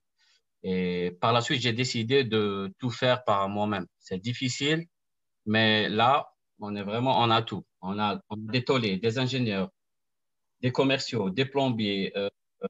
Et 0.62 1.16
par 1.20 1.32
la 1.32 1.40
suite, 1.42 1.60
j'ai 1.62 1.72
décidé 1.72 2.24
de 2.24 2.72
tout 2.78 2.90
faire 2.90 3.24
par 3.24 3.48
moi-même. 3.48 3.86
C'est 3.98 4.18
difficile, 4.18 4.86
mais 5.46 5.88
là, 5.88 6.30
on 6.60 6.74
est 6.76 6.82
vraiment. 6.82 7.20
On 7.20 7.30
a, 7.30 7.44
on 7.82 7.98
a 7.98 8.20
des 8.30 8.64
tollés, 8.64 8.96
des 8.98 9.18
ingénieurs, 9.18 9.70
des 10.60 10.72
commerciaux, 10.72 11.30
des 11.30 11.44
plombiers, 11.44 12.12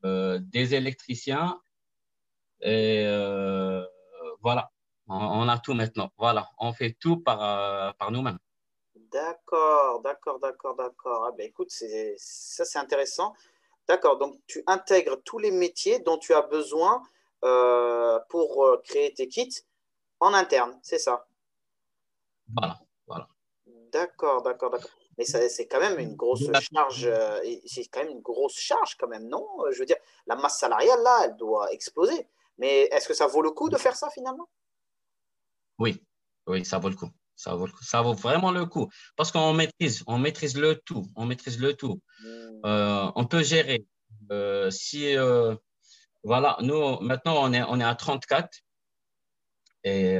euh, 0.04 0.40
des 0.40 0.74
électriciens. 0.74 1.60
Et 2.64 3.04
euh, 3.06 3.84
voilà, 4.40 4.72
on, 5.06 5.48
a 5.48 5.58
tout 5.58 5.74
maintenant. 5.74 6.10
Voilà, 6.18 6.48
on 6.58 6.72
fait 6.72 6.96
tout 6.98 7.18
par, 7.18 7.94
par 7.96 8.10
nous-mêmes. 8.10 8.38
D'accord, 9.12 10.00
d'accord, 10.02 10.40
d'accord, 10.40 10.74
d'accord. 10.74 11.26
Ah 11.28 11.32
ben 11.36 11.46
écoute, 11.46 11.70
ça 11.70 12.64
c'est 12.64 12.78
intéressant. 12.78 13.32
D'accord, 13.86 14.18
donc 14.18 14.40
tu 14.46 14.64
intègres 14.66 15.22
tous 15.22 15.38
les 15.38 15.50
métiers 15.50 16.00
dont 16.00 16.18
tu 16.18 16.34
as 16.34 16.42
besoin 16.42 17.02
pour 18.30 18.66
créer 18.82 19.12
tes 19.14 19.28
kits 19.28 19.64
en 20.20 20.32
interne, 20.32 20.78
c'est 20.82 20.98
ça? 20.98 21.26
Voilà, 22.56 22.80
voilà. 23.06 23.28
D'accord, 23.92 24.42
d'accord, 24.42 24.70
d'accord. 24.70 24.90
Mais 25.18 25.24
c'est 25.24 25.66
quand 25.66 25.80
même 25.80 25.98
une 25.98 26.16
grosse 26.16 26.50
charge. 26.72 27.06
Euh, 27.06 27.40
c'est 27.66 27.84
quand 27.86 28.00
même 28.00 28.10
une 28.10 28.20
grosse 28.22 28.56
charge, 28.56 28.96
quand 28.96 29.06
même, 29.06 29.28
non? 29.28 29.46
Je 29.70 29.78
veux 29.78 29.86
dire, 29.86 29.96
la 30.26 30.34
masse 30.34 30.58
salariale, 30.58 31.00
là, 31.02 31.22
elle 31.24 31.36
doit 31.36 31.72
exploser. 31.72 32.26
Mais 32.58 32.82
est-ce 32.92 33.08
que 33.08 33.14
ça 33.14 33.26
vaut 33.26 33.42
le 33.42 33.50
coup 33.50 33.68
de 33.68 33.76
faire 33.76 33.96
ça 33.96 34.08
finalement? 34.10 34.48
Oui, 35.78 36.02
oui, 36.46 36.64
ça 36.64 36.78
vaut 36.78 36.88
le 36.88 36.94
coup. 36.94 37.10
Ça 37.36 37.54
vaut, 37.56 37.68
ça 37.82 38.00
vaut 38.00 38.14
vraiment 38.14 38.52
le 38.52 38.64
coup. 38.64 38.88
Parce 39.16 39.32
qu'on 39.32 39.52
maîtrise, 39.52 40.04
on 40.06 40.18
maîtrise 40.18 40.56
le 40.56 40.76
tout. 40.76 41.04
On 41.16 41.26
maîtrise 41.26 41.58
le 41.58 41.74
tout. 41.74 42.00
Hmm. 42.20 42.60
Euh, 42.66 43.12
on 43.16 43.24
peut 43.26 43.42
gérer. 43.42 43.84
Euh, 44.30 44.70
si, 44.70 45.14
voilà, 46.22 46.56
nous, 46.60 47.00
maintenant, 47.00 47.42
on 47.42 47.52
est, 47.52 47.62
on 47.62 47.80
est 47.80 47.84
à 47.84 47.94
34 47.94 48.48
et 49.82 50.18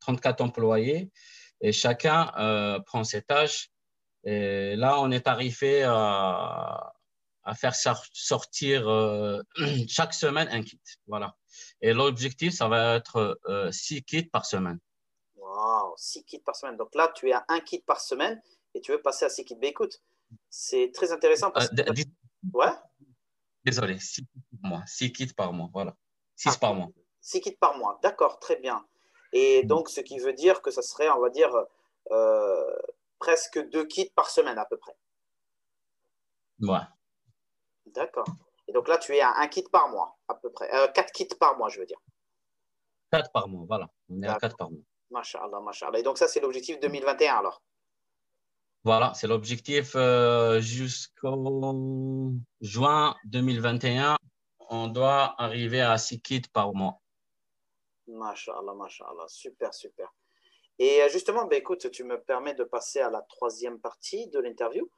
34 0.00 0.40
employés 0.40 1.10
et 1.60 1.72
chacun 1.72 2.26
prend 2.86 3.04
ses 3.04 3.22
tâches 3.22 3.70
et 4.24 4.76
là, 4.76 5.00
on 5.00 5.10
est 5.10 5.26
arrivé 5.26 5.82
à, 5.82 6.92
à 7.44 7.54
faire 7.54 7.74
sortir 7.74 8.88
euh, 8.88 9.40
chaque 9.88 10.14
semaine 10.14 10.48
un 10.50 10.62
kit. 10.62 10.80
Voilà. 11.06 11.36
Et 11.80 11.92
l'objectif, 11.92 12.52
ça 12.52 12.68
va 12.68 12.96
être 12.96 13.40
euh, 13.46 13.70
six 13.72 14.02
kits 14.02 14.24
par 14.24 14.44
semaine. 14.44 14.78
Wow, 15.36 15.94
six 15.96 16.24
kits 16.24 16.40
par 16.40 16.54
semaine. 16.56 16.76
Donc 16.76 16.94
là, 16.94 17.10
tu 17.14 17.28
es 17.28 17.32
à 17.32 17.44
un 17.48 17.60
kit 17.60 17.80
par 17.80 18.00
semaine 18.00 18.40
et 18.74 18.80
tu 18.80 18.92
veux 18.92 19.00
passer 19.00 19.24
à 19.24 19.28
six 19.28 19.44
kits. 19.44 19.56
Mais 19.60 19.68
écoute, 19.68 20.00
c'est 20.48 20.90
très 20.94 21.12
intéressant 21.12 21.50
parce 21.50 21.66
euh, 21.66 21.84
que. 21.84 22.02
ouais 22.52 22.72
Désolé, 23.64 23.98
six 23.98 24.22
kits 24.22 24.58
par 24.62 24.70
mois. 24.70 24.82
Six 24.86 25.12
kits 25.12 25.26
par 25.34 25.52
mois, 25.52 25.70
voilà. 25.72 25.96
Six 26.36 26.52
ah, 26.54 26.58
par 26.60 26.74
mois. 26.74 26.88
Six 27.20 27.40
kits 27.40 27.56
par 27.56 27.76
mois, 27.76 27.98
d'accord, 28.02 28.38
très 28.38 28.56
bien. 28.56 28.86
Et 29.32 29.62
mm. 29.62 29.66
donc, 29.66 29.88
ce 29.88 30.00
qui 30.00 30.18
veut 30.18 30.32
dire 30.32 30.62
que 30.62 30.70
ça 30.70 30.82
serait, 30.82 31.10
on 31.10 31.20
va 31.20 31.30
dire, 31.30 31.52
presque 33.18 33.68
deux 33.70 33.86
kits 33.86 34.10
par 34.14 34.30
semaine 34.30 34.58
à 34.58 34.64
peu 34.64 34.76
près. 34.76 34.96
Ouais. 36.60 36.80
D'accord. 37.94 38.26
Et 38.68 38.72
donc 38.72 38.88
là, 38.88 38.98
tu 38.98 39.16
es 39.16 39.20
à 39.20 39.36
un 39.36 39.48
kit 39.48 39.64
par 39.70 39.88
mois, 39.88 40.16
à 40.28 40.34
peu 40.34 40.50
près. 40.50 40.72
Euh, 40.74 40.88
quatre 40.88 41.12
kits 41.12 41.28
par 41.38 41.56
mois, 41.58 41.68
je 41.68 41.80
veux 41.80 41.86
dire. 41.86 41.98
Quatre 43.10 43.32
par 43.32 43.48
mois, 43.48 43.64
voilà. 43.66 43.88
On 44.08 44.22
est 44.22 44.28
à 44.28 44.36
quatre 44.36 44.56
par 44.56 44.70
mois. 44.70 44.82
Masha'Allah, 45.10 45.60
Masha'Allah. 45.60 45.98
Et 45.98 46.02
donc 46.02 46.18
ça, 46.18 46.28
c'est 46.28 46.40
l'objectif 46.40 46.78
2021 46.78 47.34
alors 47.34 47.62
Voilà, 48.84 49.12
c'est 49.14 49.26
l'objectif 49.26 49.92
euh, 49.96 50.60
jusqu'au 50.60 52.32
juin 52.60 53.16
2021. 53.24 54.16
On 54.68 54.86
doit 54.86 55.34
arriver 55.38 55.80
à 55.80 55.98
six 55.98 56.20
kits 56.20 56.42
par 56.52 56.72
mois. 56.72 57.00
Masha'Allah, 58.06 58.74
Masha'Allah. 58.74 59.26
Super, 59.28 59.74
super. 59.74 60.12
Et 60.78 61.02
euh, 61.02 61.08
justement, 61.08 61.44
ben, 61.44 61.58
écoute, 61.58 61.90
tu 61.90 62.04
me 62.04 62.20
permets 62.20 62.54
de 62.54 62.64
passer 62.64 63.00
à 63.00 63.10
la 63.10 63.22
troisième 63.22 63.80
partie 63.80 64.28
de 64.28 64.38
l'interview. 64.38 64.88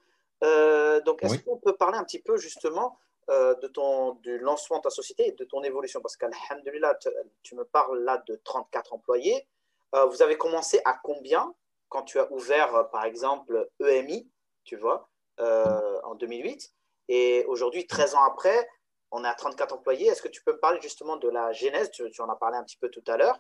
Euh, 0.42 1.00
donc, 1.02 1.22
est-ce 1.22 1.38
qu'on 1.38 1.58
peut 1.58 1.76
parler 1.76 1.98
un 1.98 2.04
petit 2.04 2.20
peu 2.20 2.36
justement 2.36 2.98
euh, 3.30 3.54
de 3.56 3.68
ton, 3.68 4.14
du 4.14 4.38
lancement 4.38 4.78
de 4.78 4.82
ta 4.82 4.90
société 4.90 5.28
et 5.28 5.32
de 5.32 5.44
ton 5.44 5.62
évolution? 5.62 6.00
Parce 6.00 6.16
qu'Alhamdulillah, 6.16 6.98
tu 7.42 7.54
me 7.54 7.64
parles 7.64 8.02
là 8.02 8.22
de 8.26 8.36
34 8.44 8.92
employés. 8.92 9.46
vous 9.92 10.22
avez 10.22 10.36
commencé 10.36 10.80
à 10.84 10.94
combien 11.02 11.54
quand 11.88 12.02
tu 12.02 12.18
as 12.18 12.30
ouvert, 12.32 12.88
par 12.90 13.04
exemple, 13.04 13.68
EMI, 13.80 14.28
tu 14.64 14.76
vois, 14.76 15.08
en 15.38 16.14
2008 16.14 16.72
Et 17.08 17.44
aujourd'hui, 17.46 17.86
13 17.86 18.14
ans 18.14 18.24
après, 18.24 18.68
on 19.12 19.24
est 19.24 19.28
à 19.28 19.34
34 19.34 19.74
employés. 19.74 20.08
Est-ce 20.08 20.22
que 20.22 20.28
tu 20.28 20.42
peux 20.42 20.54
me 20.54 20.58
parler 20.58 20.80
justement 20.80 21.16
de 21.16 21.28
la 21.28 21.52
genèse? 21.52 21.90
Tu, 21.90 22.10
tu 22.10 22.22
en 22.22 22.28
as 22.30 22.36
parlé 22.36 22.56
un 22.56 22.64
petit 22.64 22.78
peu 22.78 22.88
tout 22.88 23.04
à 23.06 23.16
l'heure. 23.16 23.38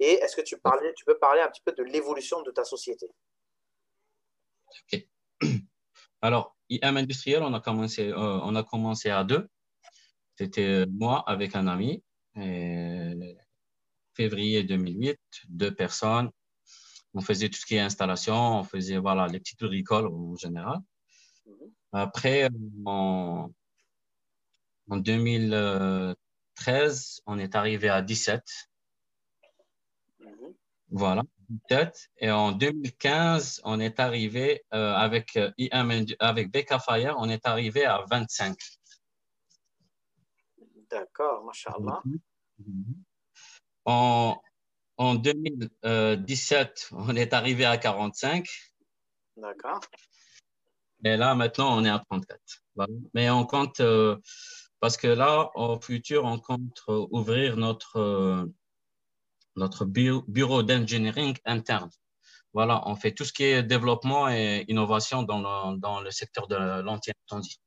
Et 0.00 0.12
est-ce 0.14 0.36
que 0.36 0.42
tu, 0.42 0.58
parlais, 0.58 0.92
tu 0.94 1.04
peux 1.04 1.18
parler 1.18 1.40
un 1.40 1.48
petit 1.48 1.62
peu 1.62 1.72
de 1.72 1.82
l'évolution 1.82 2.42
de 2.42 2.50
ta 2.50 2.64
société? 2.64 3.10
Alors, 6.24 6.56
IM 6.70 6.96
Industriel, 6.96 7.42
on 7.42 7.52
a 7.52 7.60
commencé, 7.60 8.08
euh, 8.08 8.16
on 8.16 8.54
a 8.54 8.62
commencé 8.62 9.10
à 9.10 9.24
deux. 9.24 9.46
C'était 10.38 10.86
moi 10.86 11.22
avec 11.26 11.54
un 11.54 11.66
ami. 11.66 12.02
février 14.14 14.64
2008, 14.64 15.18
deux 15.48 15.74
personnes. 15.74 16.30
On 17.12 17.20
faisait 17.20 17.50
tout 17.50 17.58
ce 17.58 17.66
qui 17.66 17.74
est 17.74 17.80
installation, 17.80 18.60
on 18.60 18.64
faisait 18.64 18.96
voilà, 18.96 19.26
les 19.26 19.38
petites 19.38 19.62
bricoles 19.62 20.06
en 20.06 20.34
général. 20.36 20.78
Mhm. 21.44 21.70
Après, 21.92 22.48
en, 22.86 23.50
en 24.88 24.96
2013, 24.96 27.20
on 27.26 27.38
est 27.38 27.54
arrivé 27.54 27.90
à 27.90 28.00
17 28.00 28.42
voilà, 30.90 31.22
Et 32.18 32.30
en 32.30 32.52
2015, 32.52 33.60
on 33.64 33.80
est 33.80 34.00
arrivé 34.00 34.62
euh, 34.72 34.94
avec 34.94 35.36
euh, 35.36 35.50
IM, 35.58 36.06
avec 36.18 36.50
Becca 36.50 36.78
Fire, 36.78 37.16
on 37.18 37.28
est 37.28 37.46
arrivé 37.46 37.84
à 37.84 38.04
25. 38.10 38.56
D'accord, 40.90 41.44
machallah. 41.44 42.02
En, 43.84 44.40
en 44.96 45.14
2017, 45.14 46.90
on 46.92 47.16
est 47.16 47.32
arrivé 47.32 47.64
à 47.64 47.76
45. 47.76 48.48
D'accord. 49.36 49.80
Et 51.04 51.16
là, 51.16 51.34
maintenant, 51.34 51.76
on 51.76 51.84
est 51.84 51.90
à 51.90 51.98
34. 51.98 52.40
Mais 53.12 53.28
on 53.28 53.44
compte, 53.44 53.80
euh, 53.80 54.16
parce 54.80 54.96
que 54.96 55.08
là, 55.08 55.50
au 55.54 55.80
futur, 55.80 56.24
on 56.24 56.38
compte 56.38 56.82
ouvrir 56.88 57.56
notre 57.56 58.48
notre 59.56 59.84
bureau 59.84 60.62
d'engineering 60.62 61.36
interne. 61.44 61.90
Voilà, 62.52 62.82
on 62.86 62.94
fait 62.94 63.12
tout 63.12 63.24
ce 63.24 63.32
qui 63.32 63.44
est 63.44 63.62
développement 63.62 64.28
et 64.28 64.64
innovation 64.68 65.24
dans 65.24 65.40
le, 65.40 65.76
dans 65.78 66.00
le 66.00 66.10
secteur 66.10 66.46
de 66.46 66.56
l'anti-incendie. 66.82 67.58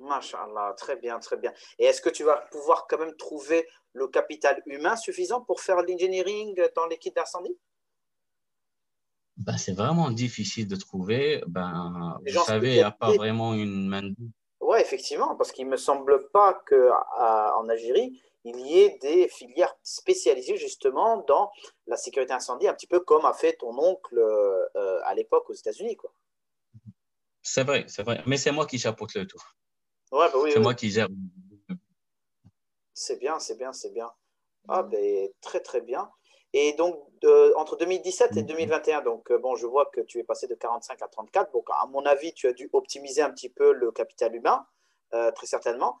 Masha'Allah, 0.00 0.74
très 0.76 0.96
bien, 0.96 1.18
très 1.18 1.36
bien. 1.36 1.52
Et 1.78 1.84
est-ce 1.84 2.00
que 2.00 2.08
tu 2.08 2.24
vas 2.24 2.38
pouvoir 2.50 2.86
quand 2.88 2.98
même 2.98 3.14
trouver 3.16 3.66
le 3.92 4.08
capital 4.08 4.62
humain 4.66 4.96
suffisant 4.96 5.42
pour 5.42 5.60
faire 5.60 5.76
l'engineering 5.76 6.58
dans 6.74 6.86
l'équipe 6.86 7.14
d'incendie 7.14 7.58
ben, 9.36 9.56
C'est 9.56 9.74
vraiment 9.74 10.10
difficile 10.10 10.66
de 10.66 10.76
trouver. 10.76 11.42
Ben, 11.46 12.18
vous 12.26 12.44
savez, 12.44 12.70
il 12.70 12.76
n'y 12.76 12.82
a 12.82 12.90
pas 12.90 13.12
vraiment 13.12 13.54
une 13.54 13.88
main 13.88 14.10
Oui, 14.60 14.78
effectivement, 14.80 15.36
parce 15.36 15.52
qu'il 15.52 15.66
ne 15.66 15.72
me 15.72 15.76
semble 15.76 16.30
pas 16.30 16.62
qu'en 16.66 17.68
Algérie, 17.68 18.20
il 18.44 18.58
y 18.60 18.80
ait 18.80 18.98
des 19.00 19.28
filières 19.28 19.74
spécialisées 19.82 20.56
justement 20.56 21.18
dans 21.28 21.50
la 21.86 21.96
sécurité 21.96 22.32
incendie, 22.32 22.68
un 22.68 22.74
petit 22.74 22.86
peu 22.86 23.00
comme 23.00 23.24
a 23.24 23.32
fait 23.32 23.54
ton 23.54 23.76
oncle 23.78 24.18
euh, 24.18 25.00
à 25.04 25.14
l'époque 25.14 25.48
aux 25.50 25.54
États-Unis. 25.54 25.96
C'est 27.42 27.64
vrai, 27.64 27.84
c'est 27.88 28.02
vrai. 28.02 28.22
Mais 28.26 28.36
c'est 28.36 28.52
moi 28.52 28.66
qui 28.66 28.78
chapeaute 28.78 29.14
le 29.14 29.26
tout. 29.26 29.42
Ouais, 30.12 30.26
bah 30.32 30.38
oui, 30.42 30.50
c'est 30.52 30.60
moi 30.60 30.74
qui 30.74 30.90
gère. 30.90 31.08
C'est 32.94 33.18
bien, 33.18 33.38
c'est 33.38 33.56
bien, 33.56 33.72
c'est 33.72 33.92
bien. 33.92 34.10
Ah, 34.68 34.82
ben, 34.82 35.28
très, 35.40 35.60
très 35.60 35.80
bien. 35.80 36.10
Et 36.52 36.72
donc, 36.72 36.96
entre 37.56 37.76
2017 37.76 38.36
et 38.36 38.42
2021, 38.42 39.02
donc, 39.02 39.30
euh, 39.30 39.38
bon, 39.38 39.54
je 39.54 39.66
vois 39.66 39.86
que 39.86 40.00
tu 40.00 40.18
es 40.18 40.24
passé 40.24 40.48
de 40.48 40.54
45 40.54 41.00
à 41.00 41.08
34. 41.08 41.52
Donc, 41.52 41.68
à 41.70 41.86
mon 41.86 42.04
avis, 42.04 42.34
tu 42.34 42.48
as 42.48 42.52
dû 42.52 42.68
optimiser 42.72 43.22
un 43.22 43.30
petit 43.30 43.48
peu 43.48 43.72
le 43.72 43.92
capital 43.92 44.34
humain, 44.34 44.66
euh, 45.14 45.30
très 45.32 45.46
certainement. 45.46 46.00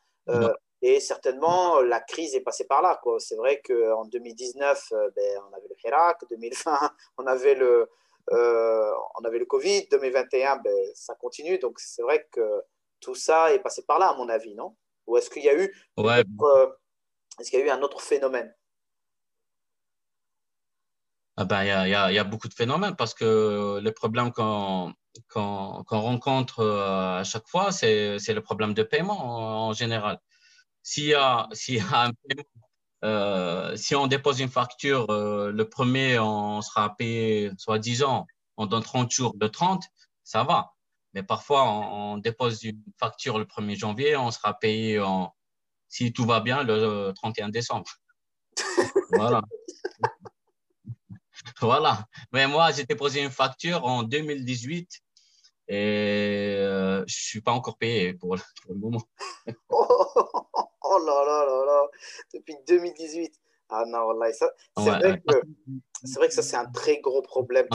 Et 0.82 0.98
certainement, 1.00 1.80
la 1.82 2.00
crise 2.00 2.34
est 2.34 2.40
passée 2.40 2.66
par 2.66 2.80
là. 2.80 3.00
C'est 3.18 3.36
vrai 3.36 3.60
qu'en 3.60 4.04
2019, 4.06 4.92
euh, 4.92 5.10
ben, 5.14 5.42
on 5.50 5.56
avait 5.56 5.68
le 5.68 5.76
Hirak, 5.84 6.18
2020, 6.30 6.78
on 7.18 7.26
avait 7.26 7.54
le, 7.54 7.90
euh, 8.32 8.92
on 9.18 9.24
avait 9.24 9.38
le 9.38 9.44
Covid, 9.44 9.88
2021, 9.90 10.56
ben, 10.58 10.72
ça 10.94 11.14
continue. 11.14 11.58
Donc, 11.58 11.78
c'est 11.78 12.02
vrai 12.02 12.26
que 12.32 12.62
tout 13.00 13.14
ça 13.14 13.52
est 13.52 13.58
passé 13.58 13.82
par 13.82 13.98
là, 13.98 14.08
à 14.08 14.14
mon 14.14 14.28
avis, 14.28 14.54
non? 14.54 14.74
Ou 15.06 15.18
est-ce 15.18 15.28
qu'il 15.28 15.44
y 15.44 15.50
a 15.50 15.54
eu, 15.54 15.74
ouais. 15.98 16.24
euh, 16.42 16.66
est-ce 17.38 17.50
qu'il 17.50 17.58
y 17.58 17.62
a 17.62 17.66
eu 17.66 17.70
un 17.70 17.82
autre 17.82 18.00
phénomène? 18.00 18.54
Ah 21.36 21.44
ben, 21.44 21.62
il 21.62 21.68
y, 21.68 21.70
a, 21.70 21.88
y, 21.88 21.94
a, 21.94 22.12
y, 22.12 22.18
a, 22.18 22.24
beaucoup 22.24 22.48
de 22.48 22.54
phénomènes 22.54 22.96
parce 22.96 23.14
que 23.14 23.80
le 23.82 23.92
problème 23.92 24.30
qu'on 24.30 24.92
qu'on 25.28 25.82
rencontre 25.88 26.64
à 26.64 27.24
chaque 27.24 27.48
fois, 27.48 27.72
c'est 27.72 28.18
le 28.18 28.40
problème 28.40 28.74
de 28.74 28.82
paiement 28.82 29.68
en, 29.68 29.72
général. 29.72 30.20
Euh, 33.02 33.76
si 33.76 33.94
on 33.94 34.06
dépose 34.06 34.40
une 34.40 34.50
facture, 34.50 35.08
euh, 35.10 35.50
le 35.52 35.68
premier, 35.68 36.18
on 36.18 36.60
sera 36.60 36.94
payé, 36.96 37.50
soit 37.56 37.78
disant, 37.78 38.26
on 38.56 38.66
donne 38.66 38.82
30 38.82 39.10
jours 39.10 39.34
de 39.36 39.46
30, 39.46 39.84
ça 40.22 40.44
va. 40.44 40.74
Mais 41.14 41.22
parfois, 41.22 41.64
on, 41.64 42.14
on, 42.14 42.18
dépose 42.18 42.62
une 42.62 42.82
facture 42.98 43.38
le 43.38 43.46
1er 43.46 43.76
janvier, 43.76 44.16
on 44.16 44.30
sera 44.30 44.58
payé, 44.58 45.00
en, 45.00 45.34
si 45.88 46.12
tout 46.12 46.26
va 46.26 46.40
bien, 46.40 46.62
le 46.62 47.12
31 47.14 47.48
décembre. 47.48 47.90
voilà. 49.12 49.40
voilà. 51.60 52.06
Mais 52.32 52.46
moi, 52.46 52.70
j'ai 52.72 52.84
déposé 52.84 53.22
une 53.22 53.30
facture 53.30 53.84
en 53.84 54.02
2018 54.02 55.00
et 55.68 56.56
euh, 56.58 56.98
je 56.98 57.02
ne 57.02 57.06
suis 57.06 57.40
pas 57.40 57.52
encore 57.52 57.78
payé 57.78 58.12
pour, 58.14 58.36
pour 58.62 58.74
le 58.74 58.80
moment. 58.80 59.02
oh, 60.90 60.98
là 60.98 61.24
là 61.24 61.44
là 61.46 61.64
là, 61.66 61.88
depuis 62.34 62.56
2018. 62.66 63.32
Ah 63.72 63.84
non, 63.86 64.10
là, 64.12 64.32
c'est 64.32 64.44
ouais, 64.44 64.90
vrai, 64.90 65.22
ouais. 65.28 65.40
vrai 66.16 66.28
que 66.28 66.34
ça, 66.34 66.42
c'est 66.42 66.56
un 66.56 66.66
très 66.66 66.98
gros 66.98 67.22
problème. 67.22 67.68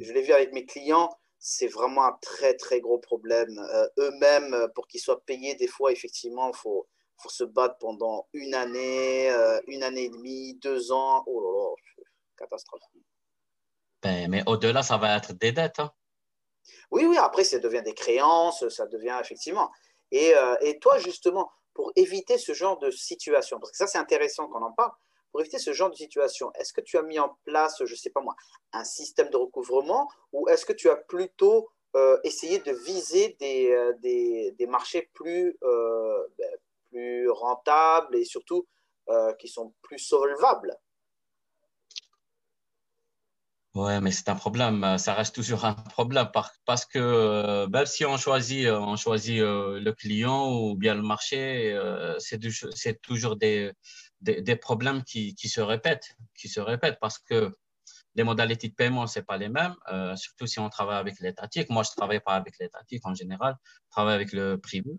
Je 0.00 0.12
l'ai 0.12 0.22
vu 0.22 0.32
avec 0.32 0.54
mes 0.54 0.64
clients, 0.64 1.10
c'est 1.38 1.66
vraiment 1.66 2.06
un 2.06 2.16
très, 2.22 2.54
très 2.54 2.80
gros 2.80 2.98
problème. 2.98 3.58
Euh, 3.58 3.88
Eux-mêmes, 3.98 4.54
euh, 4.54 4.68
pour 4.74 4.86
qu'ils 4.86 5.00
soient 5.00 5.20
payés, 5.26 5.54
des 5.56 5.66
fois, 5.66 5.92
effectivement, 5.92 6.48
il 6.48 6.56
faut, 6.56 6.88
faut 7.18 7.28
se 7.28 7.44
battre 7.44 7.76
pendant 7.78 8.26
une 8.32 8.54
année, 8.54 9.30
euh, 9.30 9.60
une 9.66 9.82
année 9.82 10.04
et 10.04 10.10
demie, 10.10 10.54
deux 10.62 10.92
ans. 10.92 11.22
Oh 11.26 11.40
là 11.40 11.58
là, 11.58 12.04
catastrophe. 12.38 12.80
Ben, 14.02 14.30
mais 14.30 14.42
au-delà, 14.46 14.82
ça 14.82 14.96
va 14.96 15.16
être 15.16 15.32
des 15.34 15.52
dettes. 15.52 15.78
Hein. 15.78 15.92
Oui, 16.90 17.04
oui, 17.04 17.16
après, 17.16 17.44
ça 17.44 17.58
devient 17.58 17.82
des 17.82 17.94
créances, 17.94 18.68
ça 18.68 18.86
devient 18.86 19.18
effectivement. 19.20 19.70
Et, 20.10 20.34
euh, 20.34 20.56
et, 20.60 20.78
toi, 20.78 20.98
justement, 20.98 21.50
pour 21.74 21.92
éviter 21.96 22.38
ce 22.38 22.52
genre 22.52 22.78
de 22.78 22.90
situation, 22.90 23.58
parce 23.58 23.70
que 23.70 23.76
ça, 23.76 23.86
c'est 23.86 23.98
intéressant 23.98 24.48
qu'on 24.48 24.62
en 24.62 24.72
parle, 24.72 24.92
pour 25.30 25.40
éviter 25.40 25.58
ce 25.58 25.72
genre 25.72 25.90
de 25.90 25.96
situation, 25.96 26.52
est-ce 26.54 26.72
que 26.72 26.82
tu 26.82 26.98
as 26.98 27.02
mis 27.02 27.18
en 27.18 27.38
place, 27.44 27.82
je 27.84 27.90
ne 27.90 27.96
sais 27.96 28.10
pas 28.10 28.20
moi, 28.20 28.36
un 28.72 28.84
système 28.84 29.30
de 29.30 29.36
recouvrement 29.36 30.08
ou 30.32 30.48
est-ce 30.48 30.66
que 30.66 30.74
tu 30.74 30.90
as 30.90 30.96
plutôt 30.96 31.70
euh, 31.94 32.18
essayé 32.24 32.58
de 32.58 32.72
viser 32.72 33.36
des, 33.38 33.70
euh, 33.70 33.92
des, 34.00 34.66
marchés 34.66 35.10
plus, 35.14 35.58
euh, 35.62 36.26
ben, 36.38 36.50
plus 36.90 37.30
rentables 37.30 38.16
et 38.16 38.24
surtout 38.24 38.66
qui 39.38 39.48
sont 39.48 39.74
plus 39.82 39.98
solvables? 39.98 40.74
Ouais, 43.74 44.00
mais 44.02 44.10
c'est 44.10 44.28
un 44.28 44.34
problème. 44.34 44.98
Ça 44.98 45.14
reste 45.14 45.34
toujours 45.34 45.64
un 45.64 45.72
problème 45.72 46.28
parce 46.66 46.84
que 46.84 46.98
euh, 46.98 47.66
même 47.68 47.86
si 47.86 48.04
on 48.04 48.18
choisit, 48.18 48.68
on 48.68 48.96
choisit 48.96 49.40
euh, 49.40 49.80
le 49.80 49.92
client 49.94 50.52
ou 50.52 50.76
bien 50.76 50.94
le 50.94 51.00
marché, 51.02 51.72
euh, 51.72 52.18
c'est 52.18 53.00
toujours 53.00 53.36
des, 53.36 53.72
des, 54.20 54.42
des, 54.42 54.56
problèmes 54.56 55.02
qui, 55.04 55.34
qui, 55.34 55.48
se 55.48 55.62
répètent, 55.62 56.16
qui 56.38 56.48
se 56.48 56.60
répètent 56.60 56.98
parce 57.00 57.18
que 57.18 57.56
les 58.14 58.24
modalités 58.24 58.68
de 58.68 58.74
paiement, 58.74 59.06
c'est 59.06 59.22
pas 59.22 59.38
les 59.38 59.48
mêmes, 59.48 59.74
euh, 59.90 60.14
surtout 60.16 60.46
si 60.46 60.58
on 60.60 60.68
travaille 60.68 60.98
avec 60.98 61.18
l'étatique. 61.20 61.70
Moi, 61.70 61.82
je 61.82 61.92
travaille 61.96 62.20
pas 62.20 62.34
avec 62.34 62.58
l'étatique 62.60 63.06
en 63.06 63.14
général, 63.14 63.56
je 63.86 63.90
travaille 63.90 64.14
avec 64.14 64.32
le 64.34 64.58
privé. 64.58 64.92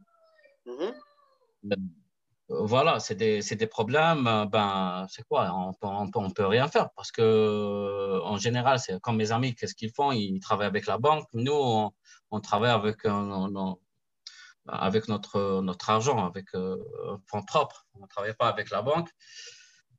Mm 0.65 0.71
-hmm 0.71 2.02
voilà, 2.49 2.99
c'est 2.99 3.15
des, 3.15 3.41
des, 3.41 3.67
problèmes, 3.67 4.47
ben, 4.51 5.05
c'est 5.09 5.23
quoi 5.23 5.51
on 5.53 5.73
peut, 5.73 5.87
on, 6.15 6.29
peut, 6.31 6.45
rien 6.45 6.67
faire 6.67 6.89
parce 6.95 7.11
que, 7.11 8.19
en 8.23 8.37
général, 8.37 8.79
c'est 8.79 8.99
comme 9.01 9.17
mes 9.17 9.31
amis, 9.31 9.55
qu'est-ce 9.55 9.75
qu'ils 9.75 9.91
font? 9.91 10.11
Ils 10.11 10.39
travaillent 10.39 10.67
avec 10.67 10.85
la 10.85 10.97
banque. 10.97 11.27
Nous, 11.33 11.91
on, 12.31 12.39
travaille 12.41 12.71
avec, 12.71 13.05
on, 13.05 13.77
avec 14.67 15.07
notre, 15.07 15.61
notre 15.61 15.89
argent, 15.89 16.25
avec 16.25 16.53
euh, 16.55 16.77
fonds 17.27 17.43
propres. 17.43 17.85
On 17.95 18.01
ne 18.01 18.07
travaille 18.07 18.33
pas 18.35 18.49
avec 18.49 18.69
la 18.71 18.81
banque. 18.81 19.09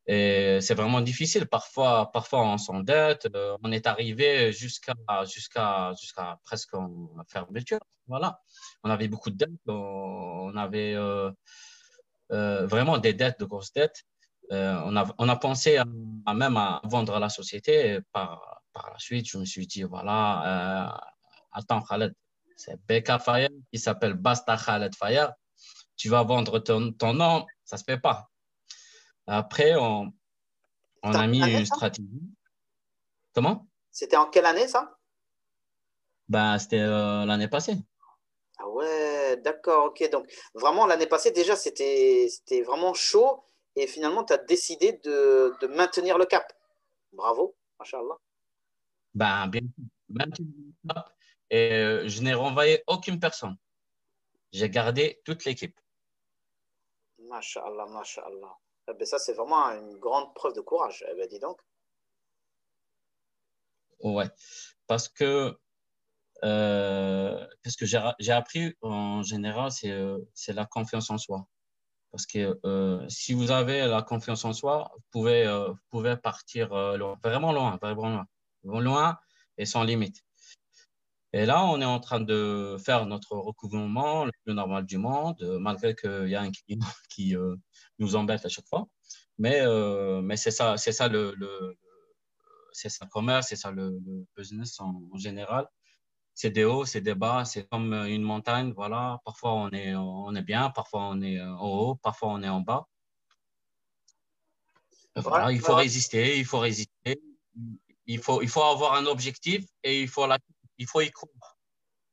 Et 0.06 0.58
c'est 0.60 0.74
vraiment 0.74 1.00
difficile. 1.00 1.46
Parfois, 1.46 2.12
parfois 2.12 2.44
on 2.44 2.58
s'endette. 2.58 3.28
Euh, 3.34 3.56
on 3.62 3.72
est 3.72 3.86
arrivé 3.86 4.52
jusqu'à 4.52 4.94
presque 6.44 6.72
la 6.74 7.24
fermeture. 7.26 7.80
Voilà. 8.06 8.40
On 8.82 8.90
avait 8.90 9.08
beaucoup 9.08 9.30
de 9.30 9.36
dettes. 9.36 9.50
On, 9.66 10.54
avait. 10.56 10.94
Euh, 10.94 11.30
euh, 11.30 11.32
vraiment 12.66 12.98
des 12.98 13.14
dettes, 13.14 13.38
de 13.40 13.44
grosses 13.44 13.72
dettes. 13.72 14.04
Euh, 14.52 14.78
on, 14.84 14.94
a, 14.96 15.04
on 15.18 15.28
a 15.28 15.36
pensé 15.36 15.78
à, 15.78 15.84
à, 16.26 16.34
même 16.34 16.56
à 16.56 16.80
vendre 16.84 17.18
la 17.18 17.28
société. 17.28 18.00
Par, 18.12 18.62
par 18.72 18.90
la 18.92 18.98
suite, 18.98 19.26
je 19.28 19.38
me 19.38 19.44
suis 19.44 19.66
dit, 19.66 19.84
voilà, 19.84 20.22
euh, 20.46 20.98
attends, 21.52 21.82
Khaled, 21.82 22.14
c'est 22.56 22.78
Beka 22.86 23.18
Fire 23.18 23.48
qui 23.72 23.78
s'appelle 23.78 24.14
Basta 24.14 24.56
Khaled 24.56 24.94
Fire. 24.94 25.32
Tu 25.96 26.08
vas 26.08 26.22
vendre 26.24 26.58
ton, 26.58 26.92
ton 26.92 27.14
nom, 27.14 27.46
ça 27.64 27.76
se 27.76 27.84
fait 27.84 27.98
pas. 27.98 28.28
Après, 29.26 29.76
on, 29.76 30.12
on 31.02 31.14
a 31.14 31.26
mis 31.26 31.40
une 31.40 31.64
stratégie. 31.64 32.08
Comment? 33.34 33.66
C'était 33.90 34.16
en 34.16 34.26
quelle 34.26 34.46
année 34.46 34.68
ça? 34.68 34.96
Ben, 36.28 36.58
C'était 36.58 36.80
euh, 36.80 37.24
l'année 37.24 37.48
passée. 37.48 37.76
Ah 38.58 38.68
ouais, 38.68 39.36
d'accord, 39.38 39.86
ok. 39.86 40.08
Donc, 40.10 40.30
vraiment, 40.54 40.86
l'année 40.86 41.06
passée, 41.06 41.30
déjà, 41.30 41.56
c'était 41.56 42.28
vraiment 42.64 42.94
chaud. 42.94 43.42
Et 43.76 43.86
finalement, 43.86 44.24
tu 44.24 44.32
as 44.32 44.38
décidé 44.38 44.92
de, 45.04 45.52
de, 45.60 45.66
maintenir 45.66 46.16
le 46.16 46.26
cap. 46.26 46.52
Bravo, 47.12 47.56
machallah. 47.78 48.16
Ben, 49.14 49.48
bien 49.48 49.62
maintenir 50.08 50.48
le 50.56 50.94
cap. 50.94 51.12
Et 51.50 51.72
euh, 51.72 52.08
je 52.08 52.22
n'ai 52.22 52.34
renvoyé 52.34 52.84
aucune 52.86 53.18
personne. 53.18 53.56
J'ai 54.52 54.70
gardé 54.70 55.20
toute 55.24 55.44
l'équipe. 55.44 55.78
Machallah, 57.18 57.86
machallah. 57.86 58.56
Eh 58.88 58.94
ben, 58.94 59.04
ça, 59.04 59.18
c'est 59.18 59.32
vraiment 59.32 59.64
une 59.70 59.98
grande 59.98 60.32
preuve 60.34 60.54
de 60.54 60.60
courage. 60.60 61.04
Eh 61.10 61.14
ben, 61.16 61.26
dis 61.26 61.40
donc. 61.40 61.60
Ouais, 64.00 64.28
parce 64.86 65.08
que 65.08 65.58
euh, 66.44 67.46
qu'est-ce 67.62 67.76
que 67.76 67.86
j'ai 67.86 68.32
appris 68.32 68.74
en 68.82 69.22
général, 69.22 69.70
c'est 69.70 69.90
euh, 69.90 70.18
la 70.48 70.66
confiance 70.66 71.10
en 71.10 71.18
soi. 71.18 71.46
Parce 72.10 72.26
que 72.26 72.58
euh, 72.64 73.04
si 73.08 73.34
vous 73.34 73.50
avez 73.50 73.86
la 73.86 74.02
confiance 74.02 74.44
en 74.44 74.52
soi, 74.52 74.90
vous 74.94 75.02
pouvez, 75.10 75.46
vous 75.46 75.78
pouvez 75.90 76.16
partir 76.16 76.72
euh, 76.72 76.96
loin, 76.96 77.18
vraiment 77.22 77.52
loin, 77.52 77.78
vraiment 77.80 78.26
loin, 78.62 78.80
loin 78.80 79.18
et 79.58 79.66
sans 79.66 79.84
limite. 79.84 80.22
Et 81.32 81.46
là, 81.46 81.64
on 81.64 81.80
est 81.80 81.84
en 81.84 81.98
train 81.98 82.20
de 82.20 82.76
faire 82.84 83.06
notre 83.06 83.36
recouvrement 83.36 84.24
le 84.24 84.32
plus 84.44 84.54
normal 84.54 84.86
du 84.86 84.98
monde, 84.98 85.42
malgré 85.60 85.96
qu'il 85.96 86.28
y 86.28 86.36
a 86.36 86.42
un 86.42 86.52
client 86.52 86.78
qui 87.10 87.34
nous 87.98 88.16
embête 88.16 88.44
à 88.46 88.48
chaque 88.48 88.68
fois. 88.68 88.86
Mais, 89.38 89.62
mais 90.22 90.36
c'est 90.36 90.52
ça, 90.52 90.76
c'est 90.76 90.92
ça 90.92 91.08
le, 91.08 91.34
c'est 92.72 92.88
ça 92.88 93.04
le 93.04 93.10
commerce, 93.10 93.48
c'est 93.48 93.56
ça 93.56 93.72
le, 93.72 93.98
business 94.36 94.78
en 94.78 95.00
général 95.16 95.66
c'est 96.34 96.50
des 96.50 96.64
hauts, 96.64 96.84
c'est 96.84 97.00
des 97.00 97.14
bas, 97.14 97.44
c'est 97.44 97.68
comme 97.68 97.92
euh, 97.92 98.06
une 98.06 98.22
montagne, 98.22 98.72
voilà. 98.72 99.20
Parfois 99.24 99.52
on 99.52 99.70
est, 99.70 99.94
on 99.94 100.34
est 100.34 100.42
bien, 100.42 100.70
parfois 100.70 101.02
on 101.02 101.20
est 101.22 101.38
euh, 101.38 101.54
en 101.56 101.68
haut, 101.68 101.94
parfois 101.96 102.28
on 102.30 102.42
est 102.42 102.48
en 102.48 102.60
bas. 102.60 102.86
Voilà, 105.16 105.52
il 105.52 105.60
faut 105.60 105.76
résister, 105.76 106.38
il 106.38 106.44
faut 106.44 106.58
résister. 106.58 107.22
Il 108.06 108.18
faut, 108.18 108.42
il 108.42 108.48
faut 108.48 108.62
avoir 108.62 108.94
un 108.94 109.06
objectif 109.06 109.64
et 109.82 110.02
il 110.02 110.08
faut, 110.08 110.26
la, 110.26 110.38
il 110.76 110.86
faut 110.86 111.00
y 111.00 111.10
croire. 111.10 111.56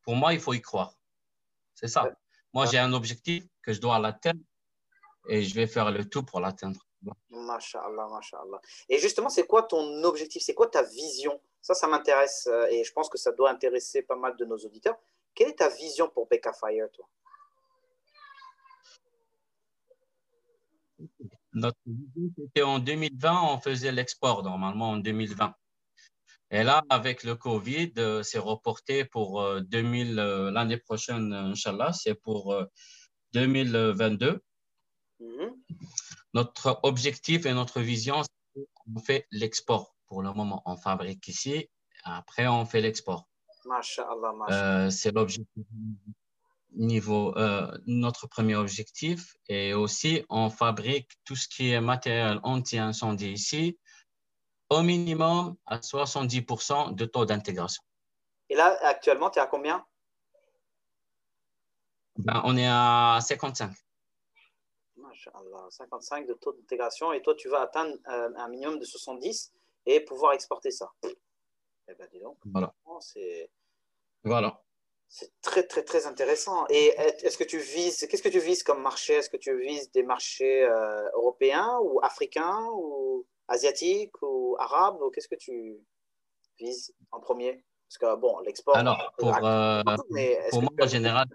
Pour 0.04 0.16
moi, 0.16 0.34
il 0.34 0.40
faut 0.40 0.54
y 0.54 0.62
croire. 0.62 0.94
C'est 1.74 1.90
ça. 1.90 2.10
Moi, 2.54 2.66
j'ai 2.68 2.78
un 2.78 2.94
objectif 2.94 3.44
que 3.62 3.74
je 3.74 3.82
dois 3.82 4.00
l'atteindre 4.00 4.40
et 5.28 5.44
je 5.44 5.54
vais 5.54 5.68
faire 5.68 5.92
le 5.92 6.08
tout 6.08 6.24
pour 6.24 6.40
l'atteindre. 6.40 6.80
Masha'Allah, 7.30 8.08
Masha'Allah. 8.08 8.62
Et 8.88 9.00
justement, 9.00 9.30
c'est 9.30 9.48
quoi 9.48 9.64
ton 9.64 10.04
objectif? 10.04 10.44
C'est 10.44 10.54
quoi 10.54 10.68
ta 10.68 10.84
vision 10.84 11.42
Ça, 11.62 11.76
ça 11.76 11.88
m'intéresse 11.88 12.48
euh, 12.48 12.66
et 12.72 12.84
je 12.84 12.92
pense 12.92 13.10
que 13.10 13.18
ça 13.18 13.32
doit 13.32 13.52
intéresser 13.52 14.02
pas 14.02 14.16
mal 14.16 14.36
de 14.36 14.46
nos 14.46 14.58
auditeurs. 14.58 14.98
Quelle 15.36 15.50
est 15.50 15.60
ta 15.60 15.70
vision 15.70 16.10
pour 16.10 16.28
Becca 16.28 16.52
Fire, 16.54 16.90
toi? 16.92 17.08
Notre 21.54 21.78
vision, 21.86 22.34
c'était 22.38 22.64
en 22.64 22.80
2020, 22.80 23.54
on 23.54 23.60
faisait 23.60 23.92
l'export 23.92 24.44
normalement 24.44 24.92
en 24.92 24.98
2020. 24.98 25.54
Et 26.54 26.64
là, 26.64 26.84
avec 26.90 27.24
le 27.24 27.36
Covid, 27.36 27.94
euh, 27.98 28.24
c'est 28.24 28.40
reporté 28.40 29.06
pour 29.06 29.62
2000, 29.62 30.20
euh, 30.20 30.52
l'année 30.52 30.78
prochaine, 30.78 31.32
Inch'Allah, 31.34 31.94
c'est 31.94 32.16
pour 32.16 32.56
2022. 33.34 34.42
Mm 35.20 35.26
-hmm. 35.26 35.54
Notre 36.34 36.80
objectif 36.84 37.46
et 37.46 37.54
notre 37.54 37.82
vision, 37.82 38.24
c'est 38.24 38.68
on 38.96 39.00
fait 39.00 39.28
l'export 39.32 39.96
pour 40.12 40.22
le 40.24 40.34
moment. 40.34 40.62
On 40.66 40.76
fabrique 40.76 41.26
ici, 41.30 41.70
après 42.04 42.46
on 42.46 42.66
fait 42.66 42.82
l'export. 42.82 43.30
Euh, 44.50 44.90
c'est 44.90 45.12
l'objectif 45.14 45.66
niveau 46.74 47.34
euh, 47.38 47.72
notre 47.86 48.28
premier 48.28 48.56
objectif 48.56 49.36
et 49.48 49.74
aussi 49.74 50.26
on 50.30 50.50
fabrique 50.50 51.10
tout 51.24 51.38
ce 51.38 51.48
qui 51.48 51.72
est 51.72 51.80
matériel 51.80 52.42
anti-incendie 52.44 53.32
ici 53.32 53.80
au 54.70 54.82
minimum 54.82 55.56
à 55.66 55.78
70% 55.78 56.94
de 56.94 57.06
taux 57.06 57.26
d'intégration. 57.26 57.84
Et 58.50 58.56
là, 58.56 58.78
actuellement, 58.82 59.30
tu 59.30 59.40
es 59.40 59.42
à 59.42 59.48
combien? 59.48 59.86
Ben, 62.18 62.42
On 62.44 62.58
est 62.58 62.68
à 62.68 63.20
55. 63.22 63.72
55 65.70 66.28
de 66.28 66.34
taux 66.34 66.54
d'intégration. 66.54 67.14
Et 67.14 67.22
toi, 67.22 67.36
tu 67.36 67.48
vas 67.50 67.62
atteindre 67.62 67.96
euh, 68.10 68.30
un 68.38 68.48
minimum 68.50 68.80
de 68.80 68.86
70 68.86 69.54
et 69.86 70.00
pouvoir 70.02 70.34
exporter 70.34 70.72
ça. 70.72 70.92
Eh 71.04 71.96
ben, 71.96 72.08
dis 72.12 72.20
donc. 72.20 72.38
Voilà. 72.46 72.74
C'est... 73.00 73.50
Voilà. 74.24 74.62
C'est 75.08 75.32
très, 75.42 75.64
très, 75.64 75.84
très 75.84 76.06
intéressant. 76.08 76.66
Et 76.70 76.94
est-ce 77.24 77.38
que 77.38 77.44
tu 77.44 77.58
vises, 77.58 78.08
qu'est-ce 78.08 78.24
que 78.24 78.30
tu 78.30 78.40
vises 78.40 78.64
comme 78.64 78.82
marché? 78.82 79.16
Est-ce 79.16 79.30
que 79.30 79.38
tu 79.38 79.60
vises 79.60 79.92
des 79.92 80.04
marchés 80.04 80.64
euh, 80.64 81.10
européens 81.16 81.80
ou 81.84 82.00
africains 82.02 82.66
ou 82.74 83.28
asiatiques 83.50 84.22
ou 84.22 84.56
arabes? 84.58 85.02
Ou 85.02 85.10
qu'est-ce 85.10 85.28
que 85.28 85.36
tu 85.36 85.78
vises 86.58 86.94
en 87.12 87.20
premier? 87.20 87.66
Parce 87.90 87.98
que, 87.98 88.16
bon, 88.22 88.40
l'export. 88.40 88.78
Alors, 88.78 89.14
pour, 89.18 89.36
euh, 89.44 89.84
pour 90.52 90.62
moi, 90.62 90.72
en 90.80 90.88
général, 90.88 91.28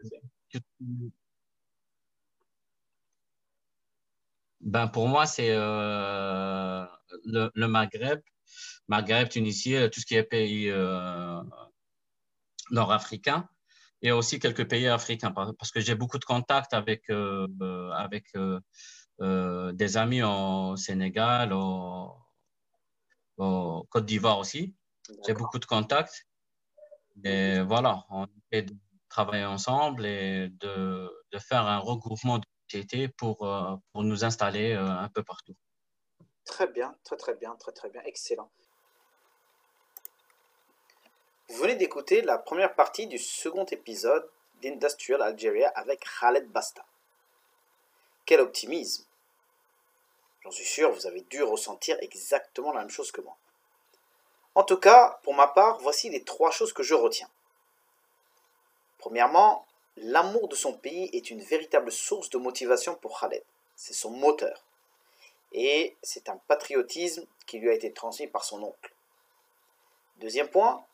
ben, 4.61 4.89
pour 4.89 5.07
moi, 5.07 5.27
c'est 5.27 5.51
euh, 5.51 6.83
le, 7.25 7.51
le, 7.55 7.69
Maghreb, 7.69 8.23
Maghreb, 8.89 9.29
Tunisie, 9.29 9.77
tout 9.93 10.01
ce 10.01 10.07
qui 10.07 10.15
est 10.15 10.25
pays 10.25 10.71
nord-africains 12.71 13.49
et 14.03 14.13
aussi 14.13 14.39
quelques 14.39 14.69
pays 14.69 14.87
africains 14.87 15.33
parce 15.33 15.71
que 15.71 15.81
j'ai 15.81 15.95
beaucoup 15.95 16.19
de 16.19 16.25
contacts 16.25 16.75
avec, 16.75 17.09
euh, 17.11 17.91
avec 17.93 18.27
euh, 18.37 18.61
euh, 19.21 19.73
des 19.73 19.97
amis 19.97 20.23
au 20.23 20.77
Sénégal, 20.77 21.53
au, 21.53 22.13
Côte 23.39 24.07
d'Ivoire 24.07 24.39
aussi. 24.39 24.75
J'ai 25.27 25.35
beaucoup 25.35 25.59
de 25.59 25.67
contacts. 25.67 26.27
Et 27.25 27.61
voilà, 27.61 28.05
on 28.09 28.27
essaie 28.51 28.63
de 28.63 28.75
travailler 29.11 29.45
ensemble 29.45 30.07
et 30.07 30.49
de, 30.49 31.11
de 31.33 31.39
faire 31.39 31.67
un 31.67 31.79
regroupement 31.79 32.39
de 32.39 32.45
sociétés 32.69 33.09
pour, 33.09 33.39
pour 33.93 34.05
nous 34.05 34.25
installer 34.25 34.73
un 34.73 35.09
peu 35.09 35.23
partout. 35.23 35.55
Très 36.47 36.69
bien, 36.69 36.97
très 37.05 37.17
très 37.17 37.35
bien, 37.35 37.55
très 37.57 37.73
très 37.73 37.91
bien, 37.91 38.01
excellent. 38.05 38.49
Vous 41.49 41.57
venez 41.57 41.77
d'écouter 41.77 42.23
la 42.23 42.39
première 42.39 42.75
partie 42.75 43.07
du 43.07 43.19
second 43.19 43.67
épisode 43.67 44.29
d'Industrial 44.63 45.21
Algeria 45.23 45.69
avec 45.75 46.05
Khaled 46.19 46.49
Basta. 46.49 46.85
Quel 48.25 48.41
optimisme 48.41 49.05
J'en 50.43 50.51
suis 50.51 50.65
sûr, 50.65 50.93
vous 50.93 51.07
avez 51.07 51.23
dû 51.23 51.43
ressentir 51.43 51.99
exactement 52.01 52.73
la 52.73 52.81
même 52.81 52.91
chose 52.91 53.13
que 53.13 53.21
moi. 53.21 53.37
En 54.55 54.63
tout 54.63 54.79
cas, 54.79 55.21
pour 55.25 55.35
ma 55.35 55.49
part, 55.49 55.79
voici 55.81 56.09
les 56.09 56.23
trois 56.23 56.51
choses 56.51 56.73
que 56.73 56.83
je 56.83 56.95
retiens. 56.95 57.29
Premièrement, 58.99 59.67
l'amour 59.97 60.49
de 60.49 60.55
son 60.55 60.73
pays 60.73 61.11
est 61.13 61.31
une 61.31 61.43
véritable 61.43 61.93
source 61.93 62.31
de 62.31 62.39
motivation 62.39 62.95
pour 62.95 63.21
Khaled. 63.21 63.45
C'est 63.75 63.93
son 63.93 64.11
moteur. 64.11 64.65
Et 65.57 65.97
c'est 66.03 66.29
un 66.29 66.37
patriotisme 66.37 67.27
qui 67.47 67.59
lui 67.59 67.71
a 67.71 67.73
été 67.73 67.91
transmis 67.91 68.27
par 68.27 68.45
son 68.45 68.63
oncle. 68.63 68.93
Deuxième 70.19 70.49
point, 70.49 70.85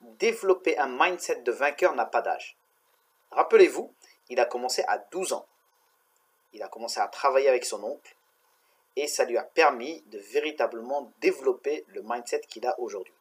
développer 0.00 0.78
un 0.78 0.88
mindset 0.88 1.42
de 1.42 1.52
vainqueur 1.52 1.94
n'a 1.94 2.06
pas 2.06 2.22
d'âge. 2.22 2.56
Rappelez-vous, 3.30 3.92
il 4.30 4.40
a 4.40 4.46
commencé 4.46 4.82
à 4.88 4.98
12 4.98 5.34
ans. 5.34 5.46
Il 6.54 6.62
a 6.62 6.68
commencé 6.68 6.98
à 6.98 7.08
travailler 7.08 7.48
avec 7.48 7.66
son 7.66 7.84
oncle 7.84 8.16
et 8.96 9.06
ça 9.06 9.24
lui 9.24 9.36
a 9.36 9.42
permis 9.42 10.02
de 10.06 10.18
véritablement 10.18 11.12
développer 11.20 11.84
le 11.88 12.02
mindset 12.02 12.40
qu'il 12.48 12.66
a 12.66 12.78
aujourd'hui. 12.80 13.14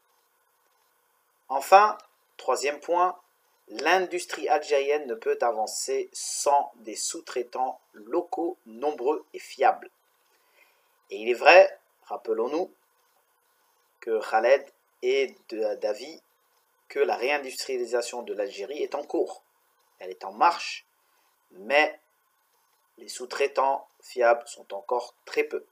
Enfin, 1.50 1.98
troisième 2.38 2.80
point, 2.80 3.20
l'industrie 3.68 4.48
algérienne 4.48 5.08
ne 5.08 5.16
peut 5.16 5.38
avancer 5.42 6.10
sans 6.14 6.72
des 6.78 6.96
sous-traitants 6.96 7.82
locaux 7.94 8.58
nombreux 8.66 9.26
et 9.34 9.40
fiables. 9.40 9.90
Et 11.14 11.18
il 11.18 11.30
est 11.30 11.36
vrai, 11.36 11.80
rappelons-nous, 12.06 12.74
que 14.00 14.20
Khaled 14.32 14.66
et 15.04 15.36
David 15.80 16.20
que 16.90 16.98
la 16.98 17.16
réindustrialisation 17.16 18.24
de 18.24 18.34
l'Algérie 18.34 18.82
est 18.82 18.96
en 18.96 19.04
cours. 19.04 19.44
Elle 20.00 20.10
est 20.10 20.26
en 20.26 20.32
marche, 20.32 20.88
mais 21.52 22.00
les 22.98 23.08
sous-traitants 23.08 23.88
fiables 24.02 24.48
sont 24.48 24.74
encore 24.74 25.14
très 25.24 25.44
peu. 25.44 25.64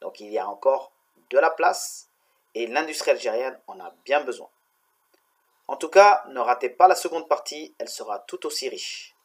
Donc 0.00 0.20
il 0.20 0.30
y 0.30 0.38
a 0.38 0.48
encore 0.48 0.92
de 1.30 1.38
la 1.40 1.50
place 1.50 2.08
et 2.54 2.68
l'industrie 2.68 3.10
algérienne 3.10 3.58
en 3.66 3.80
a 3.80 3.92
bien 4.04 4.20
besoin. 4.20 4.50
En 5.66 5.76
tout 5.76 5.88
cas, 5.88 6.22
ne 6.28 6.38
ratez 6.38 6.70
pas 6.70 6.86
la 6.86 6.94
seconde 6.94 7.26
partie, 7.26 7.74
elle 7.80 7.88
sera 7.88 8.20
tout 8.20 8.46
aussi 8.46 8.68
riche. 8.68 9.16